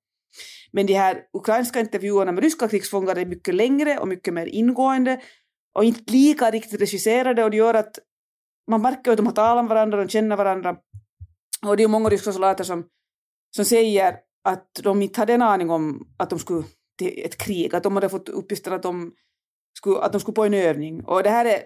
Men 0.72 0.86
de 0.86 0.94
här 0.94 1.22
ukrainska 1.32 1.80
intervjuerna 1.80 2.32
med 2.32 2.44
ryska 2.44 2.68
krigsfångar 2.68 3.18
är 3.18 3.26
mycket 3.26 3.54
längre 3.54 3.98
och 3.98 4.08
mycket 4.08 4.34
mer 4.34 4.46
ingående 4.46 5.20
och 5.74 5.84
inte 5.84 6.12
lika 6.12 6.50
riktigt 6.50 6.80
regisserade 6.80 7.44
och 7.44 7.50
det 7.50 7.56
gör 7.56 7.74
att 7.74 7.98
man 8.68 8.82
märker 8.82 9.10
att 9.10 9.16
de 9.16 9.26
har 9.26 9.32
talat 9.32 9.64
med 9.64 9.68
varandra, 9.68 9.98
de 9.98 10.08
känner 10.08 10.36
varandra. 10.36 10.76
Och 11.66 11.76
det 11.76 11.82
är 11.82 11.88
många 11.88 12.08
ryska 12.08 12.32
soldater 12.32 12.64
som, 12.64 12.84
som 13.56 13.64
säger 13.64 14.16
att 14.44 14.70
de 14.82 15.02
inte 15.02 15.20
hade 15.20 15.34
en 15.34 15.42
aning 15.42 15.70
om 15.70 16.08
att 16.16 16.30
de 16.30 16.38
skulle 16.38 16.64
till 16.98 17.22
ett 17.24 17.38
krig, 17.38 17.74
att 17.74 17.82
de 17.82 17.94
hade 17.94 18.08
fått 18.08 18.28
uppgifter 18.28 18.70
att 18.70 18.82
de 18.82 19.12
skulle, 19.78 19.98
att 19.98 20.12
de 20.12 20.20
skulle 20.20 20.34
på 20.34 20.44
en 20.44 20.54
övning. 20.54 21.04
Och 21.04 21.22
det 21.22 21.30
här 21.30 21.44
är 21.44 21.62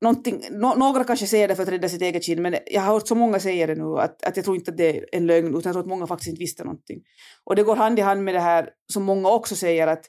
någonting, 0.00 0.42
no, 0.50 0.74
några 0.76 1.04
kanske 1.04 1.26
säger 1.26 1.48
det 1.48 1.56
för 1.56 1.62
att 1.62 1.68
rädda 1.68 1.88
sitt 1.88 2.02
eget 2.02 2.24
skinn, 2.24 2.42
men 2.42 2.56
jag 2.66 2.80
har 2.80 2.92
hört 2.92 3.08
så 3.08 3.14
många 3.14 3.40
säga 3.40 3.66
det 3.66 3.74
nu 3.74 3.98
att, 3.98 4.24
att 4.24 4.36
jag 4.36 4.44
tror 4.44 4.56
inte 4.56 4.70
att 4.70 4.76
det 4.76 4.96
är 4.96 5.06
en 5.12 5.26
lögn, 5.26 5.48
utan 5.48 5.62
jag 5.64 5.72
tror 5.72 5.80
att 5.80 5.88
många 5.88 6.06
faktiskt 6.06 6.28
inte 6.28 6.40
visste 6.40 6.64
någonting. 6.64 7.02
Och 7.44 7.56
det 7.56 7.62
går 7.62 7.76
hand 7.76 7.98
i 7.98 8.02
hand 8.02 8.24
med 8.24 8.34
det 8.34 8.40
här 8.40 8.70
som 8.92 9.02
många 9.02 9.30
också 9.30 9.56
säger 9.56 9.86
att, 9.86 10.04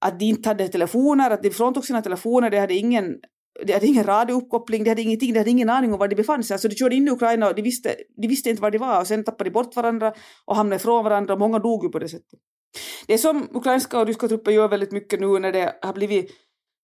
att 0.00 0.18
de 0.18 0.24
inte 0.24 0.48
hade 0.48 0.68
telefoner, 0.68 1.30
att 1.30 1.42
de 1.42 1.50
fråntog 1.50 1.84
sina 1.84 2.02
telefoner, 2.02 2.50
de 2.50 2.58
hade 2.58 2.74
ingen 2.74 3.16
de 3.66 3.72
hade 3.72 3.86
ingen 3.86 4.04
radiouppkoppling, 4.04 4.84
de 4.84 4.90
hade 4.90 5.02
ingenting, 5.02 5.32
de 5.32 5.38
hade 5.38 5.50
ingen 5.50 5.70
aning 5.70 5.92
om 5.92 5.98
var 5.98 6.08
de 6.08 6.14
befann 6.14 6.44
sig. 6.44 6.54
Alltså 6.54 6.68
de 6.68 6.74
körde 6.74 6.96
in 6.96 7.08
i 7.08 7.10
Ukraina 7.10 7.48
och 7.48 7.54
de 7.54 7.62
visste, 7.62 7.96
de 8.16 8.28
visste 8.28 8.50
inte 8.50 8.62
var 8.62 8.70
de 8.70 8.78
var 8.78 9.00
och 9.00 9.06
sen 9.06 9.24
tappade 9.24 9.50
de 9.50 9.54
bort 9.54 9.76
varandra 9.76 10.12
och 10.44 10.56
hamnade 10.56 10.76
ifrån 10.76 11.04
varandra 11.04 11.34
och 11.34 11.40
många 11.40 11.58
dog 11.58 11.84
ju 11.84 11.88
på 11.90 11.98
det 11.98 12.08
sättet. 12.08 12.38
Det 13.06 13.18
som 13.18 13.48
ukrainska 13.52 14.00
och 14.00 14.06
ryska 14.06 14.28
trupper 14.28 14.50
gör 14.50 14.68
väldigt 14.68 14.92
mycket 14.92 15.20
nu 15.20 15.38
när 15.38 15.52
det 15.52 15.78
har 15.82 15.92
blivit 15.92 16.30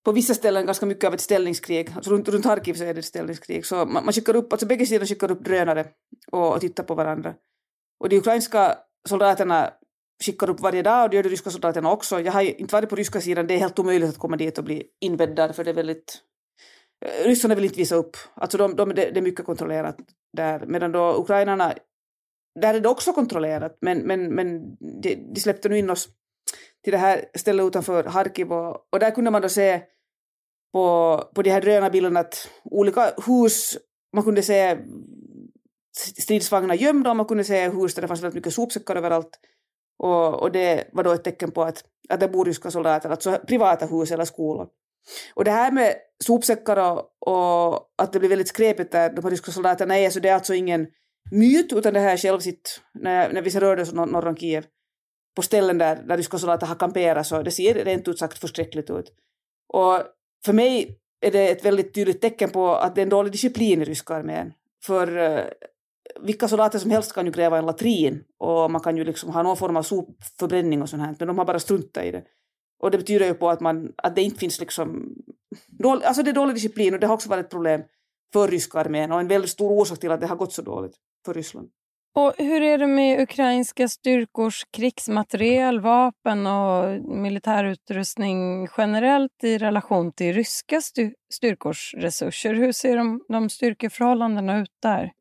på 0.05 0.11
vissa 0.11 0.33
ställen 0.33 0.65
ganska 0.65 0.85
mycket 0.85 1.07
av 1.07 1.13
ett 1.13 1.21
ställningskrig. 1.21 1.91
Alltså 1.95 2.11
runt, 2.11 2.29
runt 2.29 2.45
Harkiv 2.45 2.73
så 2.73 2.83
är 2.83 2.93
det 2.93 2.99
ett 2.99 3.05
ställningskrig. 3.05 3.65
Så 3.65 3.75
man, 3.75 4.05
man 4.05 4.13
skickar 4.13 4.35
upp, 4.35 4.53
alltså 4.53 4.67
bägge 4.67 4.85
sidor 4.85 5.05
skickar 5.05 5.31
upp 5.31 5.43
drönare 5.43 5.85
och, 6.31 6.53
och 6.53 6.61
tittar 6.61 6.83
på 6.83 6.95
varandra. 6.95 7.33
Och 7.99 8.09
de 8.09 8.17
ukrainska 8.17 8.77
soldaterna 9.09 9.73
skickar 10.23 10.49
upp 10.49 10.59
varje 10.59 10.81
dag 10.81 11.03
och 11.03 11.09
det 11.09 11.15
gör 11.15 11.23
de 11.23 11.29
ryska 11.29 11.49
soldaterna 11.49 11.91
också. 11.91 12.21
Jag 12.21 12.31
har 12.31 12.41
inte 12.41 12.75
varit 12.75 12.89
på 12.89 12.95
ryska 12.95 13.21
sidan, 13.21 13.47
det 13.47 13.53
är 13.53 13.57
helt 13.57 13.79
omöjligt 13.79 14.09
att 14.09 14.17
komma 14.17 14.37
dit 14.37 14.57
och 14.57 14.63
bli 14.63 14.83
inbäddad 15.01 15.55
för 15.55 15.63
det 15.63 15.69
är 15.69 15.75
väldigt... 15.75 16.21
Eh, 17.05 17.25
Ryssarna 17.25 17.55
vill 17.55 17.65
inte 17.65 17.77
visa 17.77 17.95
upp, 17.95 18.17
alltså 18.33 18.57
de, 18.57 18.75
de, 18.75 18.93
det 18.93 19.17
är 19.17 19.21
mycket 19.21 19.45
kontrollerat 19.45 19.97
där. 20.33 20.65
Medan 20.65 20.91
då 20.91 21.15
ukrainarna, 21.17 21.73
där 22.59 22.73
är 22.73 22.79
det 22.79 22.89
också 22.89 23.13
kontrollerat 23.13 23.77
men, 23.81 23.99
men, 23.99 24.35
men 24.35 24.75
de, 25.01 25.15
de 25.33 25.41
släppte 25.41 25.69
nu 25.69 25.77
in 25.77 25.89
oss 25.89 26.09
till 26.83 26.91
det 26.91 26.97
här 26.97 27.25
stället 27.33 27.65
utanför 27.65 28.03
Harkiv 28.03 28.53
och, 28.53 28.87
och 28.93 28.99
där 28.99 29.11
kunde 29.11 29.31
man 29.31 29.41
då 29.41 29.49
se 29.49 29.81
på, 30.73 31.17
på 31.35 31.41
de 31.41 31.49
här 31.49 31.61
drönarbilderna 31.61 32.19
att 32.19 32.49
olika 32.63 33.13
hus, 33.25 33.77
man 34.13 34.23
kunde 34.23 34.41
se 34.41 34.77
stridsvagnar 35.97 36.75
gömda 36.75 37.09
och 37.09 37.15
man 37.15 37.25
kunde 37.25 37.43
se 37.43 37.69
hus 37.69 37.95
där 37.95 38.01
det 38.01 38.07
fanns 38.07 38.21
väldigt 38.21 38.35
mycket 38.35 38.53
sopsäckar 38.53 38.95
överallt. 38.95 39.39
Och, 39.97 40.41
och 40.41 40.51
det 40.51 40.89
var 40.93 41.03
då 41.03 41.11
ett 41.11 41.23
tecken 41.23 41.51
på 41.51 41.63
att, 41.63 41.83
att 42.09 42.19
det 42.19 42.27
bor 42.27 42.45
ryska 42.45 42.71
soldater, 42.71 43.09
alltså 43.09 43.39
privata 43.47 43.85
hus 43.85 44.11
eller 44.11 44.25
skolor. 44.25 44.67
Och 45.33 45.43
det 45.43 45.51
här 45.51 45.71
med 45.71 45.95
sopsäckar 46.23 46.77
och, 46.77 46.99
och 47.19 47.93
att 47.97 48.13
det 48.13 48.19
blir 48.19 48.29
väldigt 48.29 48.47
skräpigt 48.47 48.91
där 48.91 49.09
de 49.09 49.29
ryska 49.29 49.51
soldaterna 49.51 49.97
är, 49.97 50.09
så 50.09 50.19
det 50.19 50.29
är 50.29 50.33
alltså 50.33 50.53
ingen 50.53 50.87
myt, 51.31 51.73
utan 51.73 51.93
det 51.93 51.99
här 51.99 52.13
är 52.13 52.17
självsitt 52.17 52.81
när, 52.93 53.33
när 53.33 53.41
vi 53.41 53.49
rörde 53.49 53.81
oss 53.81 53.93
norr 53.93 54.27
om 54.27 54.37
Kiev 54.37 54.65
på 55.35 55.41
ställen 55.41 55.77
där, 55.77 55.95
där 55.95 56.17
ryska 56.17 56.37
soldater 56.37 56.67
har 56.67 56.75
kamperat 56.75 57.27
så 57.27 57.41
det 57.41 57.51
ser 57.51 57.73
rent 57.73 58.07
ut 58.07 58.19
sagt 58.19 58.37
förskräckligt 58.37 58.89
ut. 58.89 59.13
Och 59.73 60.01
för 60.45 60.53
mig 60.53 60.99
är 61.21 61.31
det 61.31 61.47
ett 61.49 61.65
väldigt 61.65 61.93
tydligt 61.93 62.21
tecken 62.21 62.49
på 62.49 62.75
att 62.75 62.95
det 62.95 63.01
är 63.01 63.03
en 63.03 63.09
dålig 63.09 63.31
disciplin 63.31 63.81
i 63.81 63.85
ryska 63.85 64.15
armén. 64.15 64.53
För 64.85 65.17
uh, 65.17 65.45
vilka 66.21 66.47
soldater 66.47 66.79
som 66.79 66.91
helst 66.91 67.13
kan 67.13 67.25
ju 67.25 67.31
gräva 67.31 67.57
en 67.57 67.65
latrin 67.65 68.23
och 68.39 68.71
man 68.71 68.81
kan 68.81 68.97
ju 68.97 69.03
liksom 69.03 69.29
ha 69.29 69.43
någon 69.43 69.57
form 69.57 69.77
av 69.77 69.83
sopförbränning 69.83 70.81
och 70.81 70.89
sånt 70.89 71.03
här, 71.03 71.15
men 71.19 71.27
de 71.27 71.37
har 71.37 71.45
bara 71.45 71.59
struntat 71.59 72.03
i 72.03 72.11
det. 72.11 72.23
Och 72.79 72.91
det 72.91 72.97
betyder 72.97 73.25
ju 73.25 73.33
på 73.33 73.49
att, 73.49 73.61
man, 73.61 73.93
att 73.97 74.15
det 74.15 74.21
inte 74.21 74.39
finns 74.39 74.59
liksom... 74.59 75.15
Dålig, 75.67 76.05
alltså 76.05 76.23
det 76.23 76.29
är 76.29 76.33
dålig 76.33 76.55
disciplin 76.55 76.93
och 76.93 76.99
det 76.99 77.07
har 77.07 77.13
också 77.13 77.29
varit 77.29 77.45
ett 77.45 77.51
problem 77.51 77.81
för 78.33 78.47
ryska 78.47 78.79
armén 78.79 79.11
och 79.11 79.19
en 79.19 79.27
väldigt 79.27 79.51
stor 79.51 79.71
orsak 79.71 79.99
till 79.99 80.11
att 80.11 80.21
det 80.21 80.27
har 80.27 80.35
gått 80.35 80.53
så 80.53 80.61
dåligt 80.61 80.95
för 81.25 81.33
Ryssland. 81.33 81.69
Och 82.15 82.33
hur 82.37 82.61
är 82.61 82.77
det 82.77 82.87
med 82.87 83.21
ukrainska 83.21 83.87
styrkors 83.87 84.65
krigsmateriel, 84.71 85.79
vapen 85.79 86.47
och 86.47 87.01
militärutrustning 87.01 88.67
generellt 88.77 89.43
i 89.43 89.57
relation 89.57 90.11
till 90.11 90.33
ryska 90.33 90.81
styrkors 91.33 91.93
resurser? 91.97 92.53
Hur 92.53 92.71
ser 92.71 92.97
de, 92.97 93.21
de 93.27 93.49
styrkeförhållandena 93.49 94.61
ut 94.61 94.71
där? 94.81 95.11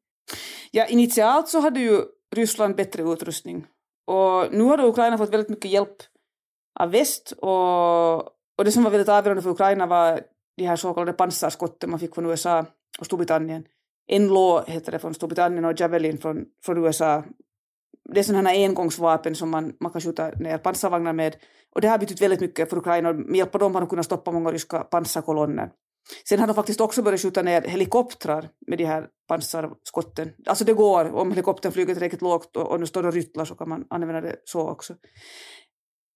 Ja, 0.70 0.86
initialt 0.86 1.48
så 1.48 1.60
hade 1.60 1.80
ju 1.80 2.00
Ryssland 2.34 2.76
bättre 2.76 3.02
utrustning 3.02 3.66
och 4.06 4.52
nu 4.52 4.62
har 4.62 4.84
Ukraina 4.84 5.18
fått 5.18 5.32
väldigt 5.32 5.50
mycket 5.50 5.70
hjälp 5.70 5.96
av 6.80 6.90
väst 6.90 7.32
och, 7.32 8.14
och 8.58 8.64
det 8.64 8.72
som 8.72 8.84
var 8.84 8.90
väldigt 8.90 9.08
avgörande 9.08 9.42
för 9.42 9.50
Ukraina 9.50 9.86
var 9.86 10.20
de 10.56 10.66
här 10.66 10.76
så 10.76 10.94
kallade 10.94 11.12
pansarskotten 11.12 11.90
man 11.90 11.98
fick 11.98 12.14
från 12.14 12.26
USA 12.26 12.66
och 12.98 13.06
Storbritannien. 13.06 13.64
NLAW 14.12 14.72
heter 14.72 14.92
det 14.92 14.98
från 14.98 15.14
Storbritannien 15.14 15.64
och 15.64 15.80
Javelin 15.80 16.18
från, 16.18 16.44
från 16.64 16.84
USA. 16.84 17.24
Det 18.14 18.20
är 18.20 18.24
sådana 18.24 18.50
här 18.50 18.64
engångsvapen 18.64 19.34
som 19.34 19.50
man, 19.50 19.72
man 19.80 19.92
kan 19.92 20.00
skjuta 20.00 20.30
ner 20.30 20.58
pansarvagnar 20.58 21.12
med. 21.12 21.36
Och 21.74 21.80
det 21.80 21.88
har 21.88 21.98
betytt 21.98 22.22
väldigt 22.22 22.40
mycket 22.40 22.70
för 22.70 22.76
Ukraina 22.78 23.08
och 23.08 23.16
med 23.16 23.36
hjälp 23.36 23.54
av 23.54 23.58
dem 23.58 23.74
har 23.74 23.80
de 23.80 23.90
kunnat 23.90 24.06
stoppa 24.06 24.32
många 24.32 24.52
ryska 24.52 24.80
pansarkolonner. 24.80 25.70
Sen 26.28 26.40
har 26.40 26.46
de 26.46 26.54
faktiskt 26.54 26.80
också 26.80 27.02
börjat 27.02 27.20
skjuta 27.20 27.42
ner 27.42 27.62
helikoptrar 27.62 28.48
med 28.66 28.78
de 28.78 28.84
här 28.84 29.08
pansarskotten. 29.28 30.32
Alltså 30.46 30.64
det 30.64 30.72
går, 30.72 31.14
om 31.14 31.30
helikoptern 31.30 31.72
flyger 31.72 31.94
tillräckligt 31.94 32.22
lågt 32.22 32.56
och, 32.56 32.70
och 32.70 32.80
nu 32.80 32.86
står 32.86 33.02
det 33.02 33.08
och 33.08 33.14
ryttlar 33.14 33.44
så 33.44 33.54
kan 33.54 33.68
man 33.68 33.84
använda 33.90 34.20
det 34.20 34.36
så 34.44 34.68
också. 34.68 34.94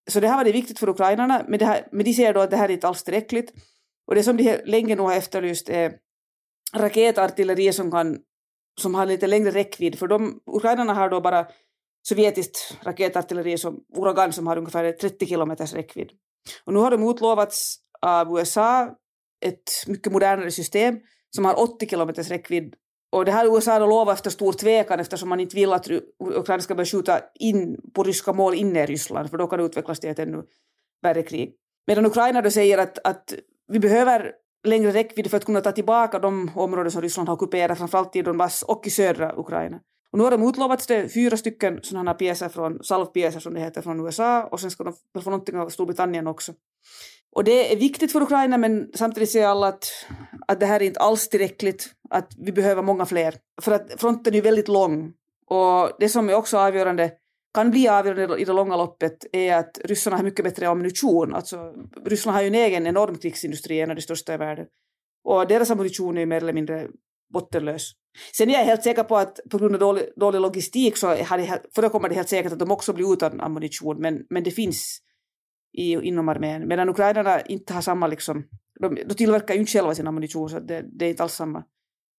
Så 0.09 0.21
det 0.21 0.29
här 0.29 0.37
var 0.37 0.45
det 0.45 0.53
viktigt 0.53 0.79
för 0.79 0.89
ukrainarna, 0.89 1.45
men, 1.49 1.59
det 1.59 1.65
här, 1.65 1.89
men 1.93 2.05
de 2.05 2.13
ser 2.13 2.35
då 2.35 2.41
att 2.41 2.51
det 2.51 2.57
här 2.57 2.69
är 2.69 2.73
inte 2.73 2.89
alls 2.89 3.03
tillräckligt. 3.03 3.53
Och 4.07 4.15
det 4.15 4.23
som 4.23 4.37
de 4.37 4.61
länge 4.65 4.97
nog 4.97 5.07
har 5.07 5.15
efterlyst 5.15 5.69
är 5.69 5.93
raketartilleri 6.75 7.73
som, 7.73 7.91
kan, 7.91 8.19
som 8.81 8.95
har 8.95 9.07
lite 9.07 9.27
längre 9.27 9.51
räckvidd, 9.51 9.99
för 9.99 10.07
de, 10.07 10.41
ukrainarna 10.47 10.95
har 10.95 11.11
då 11.11 11.21
bara 11.21 11.47
sovjetiskt 12.09 12.77
raketartilleri 12.83 13.59
som 13.59 13.81
Uragan 13.97 14.33
som 14.33 14.47
har 14.47 14.57
ungefär 14.57 14.93
30 14.93 15.27
kilometers 15.27 15.75
räckvidd. 15.75 16.11
Och 16.65 16.73
nu 16.73 16.79
har 16.79 16.91
de 16.91 17.11
utlovats 17.11 17.77
av 18.01 18.39
USA 18.39 18.95
ett 19.45 19.71
mycket 19.87 20.13
modernare 20.13 20.51
system 20.51 21.01
som 21.31 21.45
har 21.45 21.63
80 21.63 21.89
kilometers 21.89 22.29
räckvidd. 22.29 22.75
Och 23.11 23.25
det 23.25 23.33
har 23.33 23.47
USA 23.47 23.79
lovat 23.79 24.15
efter 24.15 24.31
stor 24.31 24.53
tvekan 24.53 25.01
eftersom 25.01 25.29
man 25.29 25.41
inte 25.41 25.57
vill 25.57 25.73
att 25.73 25.89
Ukraina 26.21 26.63
ska 26.63 26.75
börja 26.75 26.87
skjuta 26.87 27.21
in 27.35 27.77
på 27.95 28.03
ryska 28.03 28.33
mål 28.33 28.55
inne 28.55 28.83
i 28.83 28.87
Ryssland, 28.87 29.31
för 29.31 29.39
då 29.39 29.47
kan 29.47 29.59
det 29.59 29.65
utvecklas 29.65 30.01
till 30.01 30.11
ett 30.11 30.19
ännu 30.19 30.43
värre 31.03 31.23
krig. 31.23 31.55
Medan 31.87 32.07
Ukraina 32.07 32.43
då 32.43 32.51
säger 32.51 32.79
att, 32.79 32.99
att 33.05 33.35
vi 33.69 33.79
behöver 33.79 34.33
längre 34.67 34.91
räckvidd 34.91 35.31
för 35.31 35.37
att 35.37 35.45
kunna 35.45 35.61
ta 35.61 35.73
tillbaka 35.73 36.19
de 36.19 36.51
områden 36.55 36.91
som 36.91 37.03
Ryssland 37.03 37.29
har 37.29 37.37
ockuperat, 37.37 37.79
framförallt 37.79 38.17
i 38.17 38.23
Donbass 38.23 38.63
och 38.63 38.87
i 38.87 38.91
södra 38.91 39.35
Ukraina. 39.37 39.81
Och 40.13 40.19
nu 40.19 40.25
har 40.25 40.31
de 40.31 40.49
utlovats 40.49 40.87
det 40.87 41.09
fyra 41.09 41.37
stycken 41.37 41.81
sådana 41.83 42.15
pjäser 42.15 42.49
från, 42.49 42.85
salvpjäser 42.85 43.41
som 43.41 43.55
det 43.55 43.61
heter, 43.61 43.83
från 43.83 44.07
USA 44.07 44.45
och 44.45 44.61
sen 44.61 44.71
ska 44.71 44.85
de 44.85 45.23
få 45.23 45.31
någonting 45.31 45.59
av 45.59 45.69
Storbritannien 45.69 46.27
också. 46.27 46.53
Och 47.33 47.45
det 47.45 47.73
är 47.73 47.77
viktigt 47.77 48.13
för 48.13 48.23
Ukraina 48.23 48.59
men 48.59 48.91
samtidigt 48.95 49.31
säger 49.31 49.47
alla 49.47 49.69
att, 49.69 49.87
att 50.49 50.61
det 50.61 50.67
här 50.67 50.83
är 50.83 50.87
inte 50.87 51.01
alls 51.01 51.29
tillräckligt, 51.29 51.91
att 52.11 52.33
vi 52.39 52.53
behöver 52.53 52.83
många 52.83 53.07
fler. 53.07 53.35
För 53.63 53.73
att 53.73 54.01
fronten 54.01 54.35
är 54.35 54.43
väldigt 54.43 54.69
lång 54.69 55.13
och 55.47 55.91
det 55.99 56.09
som 56.09 56.29
är 56.29 56.35
också 56.35 56.59
avgörande, 56.59 57.13
kan 57.55 57.71
bli 57.71 57.89
avgörande 57.89 58.39
i 58.39 58.45
det 58.45 58.53
långa 58.53 58.77
loppet 58.77 59.27
är 59.33 59.55
att 59.57 59.79
ryssarna 59.85 60.17
har 60.17 60.25
mycket 60.25 60.45
bättre 60.45 60.69
ammunition. 60.69 61.35
Alltså, 61.35 61.75
Ryssland 62.05 62.37
har 62.37 62.43
ju 62.43 62.49
en 62.49 62.55
egen 62.55 62.87
enorm 62.87 63.19
krigsindustri, 63.19 63.81
en 63.81 63.91
av 63.91 63.97
de 63.97 64.03
största 64.03 64.35
i 64.35 64.37
världen. 64.37 64.67
Och 65.25 65.47
deras 65.47 65.71
ammunition 65.71 66.17
är 66.17 66.21
ju 66.21 66.27
mer 66.27 66.37
eller 66.37 66.53
mindre 66.53 66.89
bottenlös. 67.33 67.93
Sen 68.33 68.51
är 68.51 68.53
jag 68.53 68.65
helt 68.65 68.83
säker 68.83 69.03
på 69.03 69.17
att 69.17 69.41
på 69.51 69.59
grund 69.59 69.75
av 69.75 69.81
dålig, 69.81 70.05
dålig 70.17 70.41
logistik 70.41 70.97
så 70.97 71.17
förekommer 71.75 72.09
det 72.09 72.15
helt 72.15 72.29
säkert 72.29 72.53
att 72.53 72.59
de 72.59 72.71
också 72.71 72.93
blir 72.93 73.13
utan 73.13 73.41
ammunition, 73.41 74.01
men, 74.01 74.27
men 74.31 74.45
det 74.45 74.51
finns 74.51 74.99
i, 75.73 75.93
inom 75.93 76.29
armén. 76.29 76.69
Medan 76.69 76.89
ukrainarna 76.89 77.41
inte 77.41 77.75
har 77.75 77.81
samma, 77.81 78.07
liksom, 78.07 78.45
de, 78.81 78.95
de 78.95 79.15
tillverkar 79.15 79.55
ju 79.55 79.61
inte 79.61 79.73
själva 79.73 79.95
sin 79.95 80.07
ammunition, 80.07 80.51
så 80.51 80.59
det, 80.59 80.85
det 80.99 81.05
är 81.05 81.11
inte 81.11 81.23
alls 81.23 81.35
samma, 81.35 81.65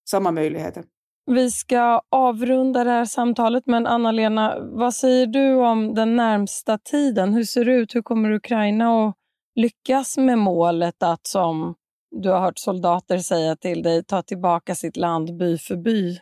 samma 0.09 0.31
möjligheter. 0.31 0.83
Vi 1.31 1.51
ska 1.51 2.01
avrunda 2.09 2.83
det 2.83 2.89
här 2.89 3.05
samtalet, 3.05 3.63
men 3.65 3.87
Anna-Lena, 3.87 4.59
vad 4.59 4.93
säger 4.93 5.27
du 5.27 5.55
om 5.55 5.93
den 5.93 6.15
närmsta 6.15 6.77
tiden? 6.77 7.33
Hur 7.33 7.43
ser 7.43 7.65
det 7.65 7.73
ut? 7.73 7.95
Hur 7.95 8.01
kommer 8.01 8.31
Ukraina 8.31 9.07
att 9.07 9.15
lyckas 9.55 10.17
med 10.17 10.37
målet 10.37 11.03
att, 11.03 11.27
som 11.27 11.75
du 12.11 12.29
har 12.29 12.39
hört 12.39 12.57
soldater 12.57 13.17
säga 13.17 13.55
till 13.55 13.83
dig, 13.83 14.03
ta 14.03 14.21
tillbaka 14.21 14.75
sitt 14.75 14.97
land 14.97 15.37
by 15.37 15.57
för 15.57 15.75
by? 15.75 16.19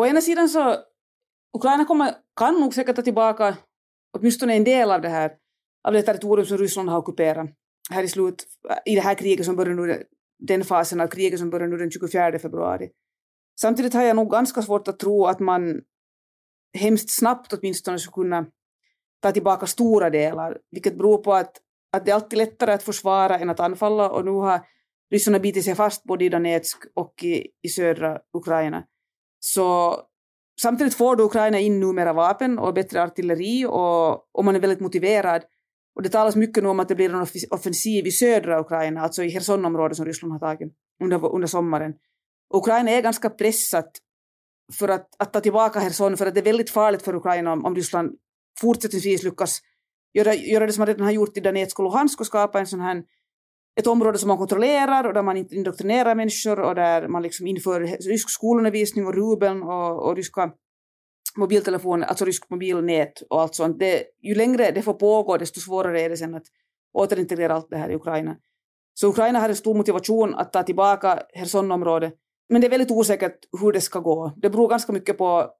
Å 0.00 0.06
ena 0.06 0.20
sidan 0.20 0.48
så, 0.48 0.76
Ukraina 1.56 1.84
kommer, 1.84 2.14
kan 2.36 2.60
nog 2.60 2.74
säkert 2.74 2.96
ta 2.96 3.02
tillbaka 3.02 3.56
åtminstone 4.18 4.54
en 4.54 4.64
del 4.64 4.90
av 4.90 5.00
det 5.00 5.08
här, 5.08 5.32
av 5.88 5.92
det 5.92 6.02
territorium 6.02 6.46
som 6.46 6.58
Ryssland 6.58 6.88
har 6.88 6.98
ockuperat 6.98 7.50
här 7.90 8.02
i 8.02 8.08
slut, 8.08 8.46
i 8.84 8.94
det 8.94 9.00
här 9.00 9.14
kriget 9.14 9.46
som 9.46 9.56
börjar 9.56 9.74
nu, 9.74 10.04
den 10.38 10.64
fasen 10.64 11.00
av 11.00 11.06
kriget 11.06 11.38
som 11.38 11.50
börjar 11.50 11.68
nu 11.68 11.76
den 11.76 11.90
24 11.90 12.38
februari. 12.38 12.90
Samtidigt 13.60 13.94
har 13.94 14.02
jag 14.02 14.16
nog 14.16 14.30
ganska 14.30 14.62
svårt 14.62 14.88
att 14.88 14.98
tro 14.98 15.26
att 15.26 15.40
man 15.40 15.80
hemskt 16.78 17.10
snabbt 17.10 17.52
åtminstone 17.52 17.98
skulle 17.98 18.12
kunna 18.12 18.46
ta 19.22 19.32
tillbaka 19.32 19.66
stora 19.66 20.10
delar, 20.10 20.58
vilket 20.70 20.98
beror 20.98 21.18
på 21.18 21.34
att, 21.34 21.56
att 21.92 22.04
det 22.04 22.10
är 22.10 22.14
alltid 22.14 22.38
lättare 22.38 22.72
att 22.72 22.82
försvara 22.82 23.38
än 23.38 23.50
att 23.50 23.60
anfalla 23.60 24.10
och 24.10 24.24
nu 24.24 24.30
har 24.30 24.60
ryssarna 25.10 25.38
bitit 25.38 25.64
sig 25.64 25.74
fast 25.74 26.04
både 26.04 26.24
i 26.24 26.28
Donetsk 26.28 26.78
och 26.94 27.24
i, 27.24 27.46
i 27.62 27.68
södra 27.68 28.18
Ukraina. 28.32 28.84
Så 29.40 29.96
samtidigt 30.62 30.94
får 30.94 31.16
då 31.16 31.24
Ukraina 31.24 31.58
in 31.58 31.80
numera 31.80 32.12
vapen 32.12 32.58
och 32.58 32.74
bättre 32.74 33.02
artilleri 33.02 33.66
och, 33.66 34.36
och 34.36 34.44
man 34.44 34.56
är 34.56 34.60
väldigt 34.60 34.80
motiverad. 34.80 35.42
Och 35.94 36.02
det 36.02 36.08
talas 36.08 36.36
mycket 36.36 36.62
nu 36.62 36.68
om 36.68 36.80
att 36.80 36.88
det 36.88 36.94
blir 36.94 37.14
en 37.14 37.26
offensiv 37.50 38.06
i 38.06 38.10
södra 38.10 38.60
Ukraina, 38.60 39.00
alltså 39.00 39.22
i 39.22 39.30
Hersonområdet 39.30 39.96
som 39.96 40.06
Ryssland 40.06 40.32
har 40.32 40.38
tagit 40.38 40.72
under, 41.02 41.34
under 41.34 41.48
sommaren. 41.48 41.94
Ukraina 42.54 42.90
är 42.90 43.02
ganska 43.02 43.30
pressat 43.30 43.90
för 44.72 44.88
att, 44.88 45.08
att 45.18 45.32
ta 45.32 45.40
tillbaka 45.40 45.80
Herson 45.80 46.16
för 46.16 46.26
att 46.26 46.34
det 46.34 46.40
är 46.40 46.44
väldigt 46.44 46.70
farligt 46.70 47.02
för 47.02 47.14
Ukraina 47.14 47.52
om, 47.52 47.64
om 47.64 47.74
Ryssland 47.74 48.12
fortsättningsvis 48.60 49.22
lyckas 49.22 49.60
göra, 50.12 50.34
göra 50.34 50.66
det 50.66 50.72
som 50.72 50.80
man 50.80 50.86
redan 50.86 51.04
har 51.04 51.12
gjort 51.12 51.36
i 51.36 51.40
Donetsk 51.40 51.78
och 51.78 51.84
Luhansk 51.84 52.20
och 52.20 52.26
skapa 52.26 52.60
en 52.60 52.66
sån 52.66 52.80
här, 52.80 53.02
ett 53.80 53.86
område 53.86 54.18
som 54.18 54.28
man 54.28 54.38
kontrollerar 54.38 55.06
och 55.06 55.14
där 55.14 55.22
man 55.22 55.36
inte 55.36 55.54
indoktrinerar 55.54 56.14
människor 56.14 56.60
och 56.60 56.74
där 56.74 57.08
man 57.08 57.22
liksom 57.22 57.46
inför 57.46 57.80
rysk 57.80 58.30
skolundervisning 58.30 59.06
och 59.06 59.14
rubeln 59.14 59.62
och, 59.62 60.08
och 60.08 60.16
ryska 60.16 60.52
mobiltelefoner, 61.36 62.06
alltså 62.06 62.24
rysk 62.24 62.50
mobilnät 62.50 63.22
och 63.30 63.40
allt 63.40 63.54
sånt. 63.54 63.78
Det, 63.78 64.04
ju 64.22 64.34
längre 64.34 64.70
det 64.70 64.82
får 64.82 64.94
pågå 64.94 65.36
desto 65.36 65.60
svårare 65.60 66.00
är 66.00 66.08
det 66.08 66.16
sen 66.16 66.34
att 66.34 66.46
återintegrera 66.92 67.54
allt 67.54 67.70
det 67.70 67.76
här 67.76 67.90
i 67.90 67.94
Ukraina. 67.94 68.36
Så 68.94 69.08
Ukraina 69.08 69.40
har 69.40 69.48
en 69.48 69.56
stor 69.56 69.74
motivation 69.74 70.34
att 70.34 70.52
ta 70.52 70.62
tillbaka 70.62 71.22
Hersonområdet 71.34 72.14
men 72.50 72.60
det 72.60 72.66
är 72.66 72.70
väldigt 72.70 72.90
osäkert 72.90 73.38
hur 73.60 73.72
det 73.72 73.80
ska 73.80 73.98
gå. 73.98 74.32
Det 74.36 74.50
beror 74.50 74.68
ganska 74.68 74.92
mycket 74.92 75.18
på 75.18 75.50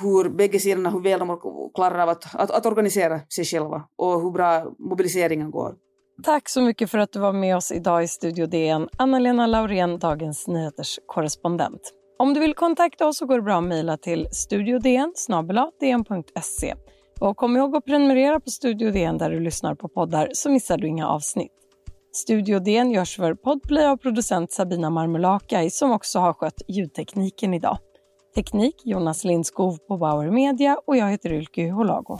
hur 0.00 0.28
bägge 0.28 0.58
sidorna, 0.58 0.90
hur 0.90 1.00
väl 1.00 1.18
de 1.18 1.40
klarar 1.74 1.98
av 1.98 2.08
att, 2.08 2.34
att, 2.34 2.50
att 2.50 2.66
organisera 2.66 3.20
sig 3.34 3.44
själva 3.44 3.82
och 3.96 4.22
hur 4.22 4.30
bra 4.30 4.74
mobiliseringen 4.78 5.50
går. 5.50 5.74
Tack 6.22 6.48
så 6.48 6.60
mycket 6.60 6.90
för 6.90 6.98
att 6.98 7.12
du 7.12 7.18
var 7.18 7.32
med 7.32 7.56
oss 7.56 7.72
idag 7.72 8.04
i 8.04 8.08
Studio 8.08 8.46
DN. 8.46 8.88
Anna-Lena 8.96 9.46
Laurén, 9.46 9.98
Dagens 9.98 10.48
Nyheters 10.48 10.98
korrespondent. 11.06 11.80
Om 12.18 12.34
du 12.34 12.40
vill 12.40 12.54
kontakta 12.54 13.06
oss 13.06 13.18
så 13.18 13.26
går 13.26 13.36
det 13.36 13.42
bra 13.42 13.58
att 13.58 13.64
mejla 13.64 13.96
till 13.96 14.28
studiodn 14.32 15.12
Och 17.20 17.36
kom 17.36 17.56
ihåg 17.56 17.76
att 17.76 17.84
prenumerera 17.84 18.40
på 18.40 18.50
Studio 18.50 18.90
DN 18.90 19.18
där 19.18 19.30
du 19.30 19.40
lyssnar 19.40 19.74
på 19.74 19.88
poddar 19.88 20.28
så 20.32 20.50
missar 20.50 20.78
du 20.78 20.88
inga 20.88 21.08
avsnitt. 21.08 21.52
Studio 22.16 22.58
DN 22.58 22.90
görs 22.90 23.16
för 23.16 23.34
Podplay 23.34 23.86
av 23.86 23.96
producent 23.96 24.52
Sabina 24.52 24.90
Marmulakai 24.90 25.70
som 25.70 25.92
också 25.92 26.18
har 26.18 26.32
skött 26.32 26.62
ljudtekniken 26.68 27.54
idag. 27.54 27.78
Teknik 28.34 28.74
Jonas 28.84 29.24
Lindskov 29.24 29.78
på 29.88 29.96
Bauer 29.96 30.30
Media 30.30 30.78
och 30.86 30.96
jag 30.96 31.10
heter 31.10 31.32
Ylke 31.32 31.70
Holago. 31.70 32.18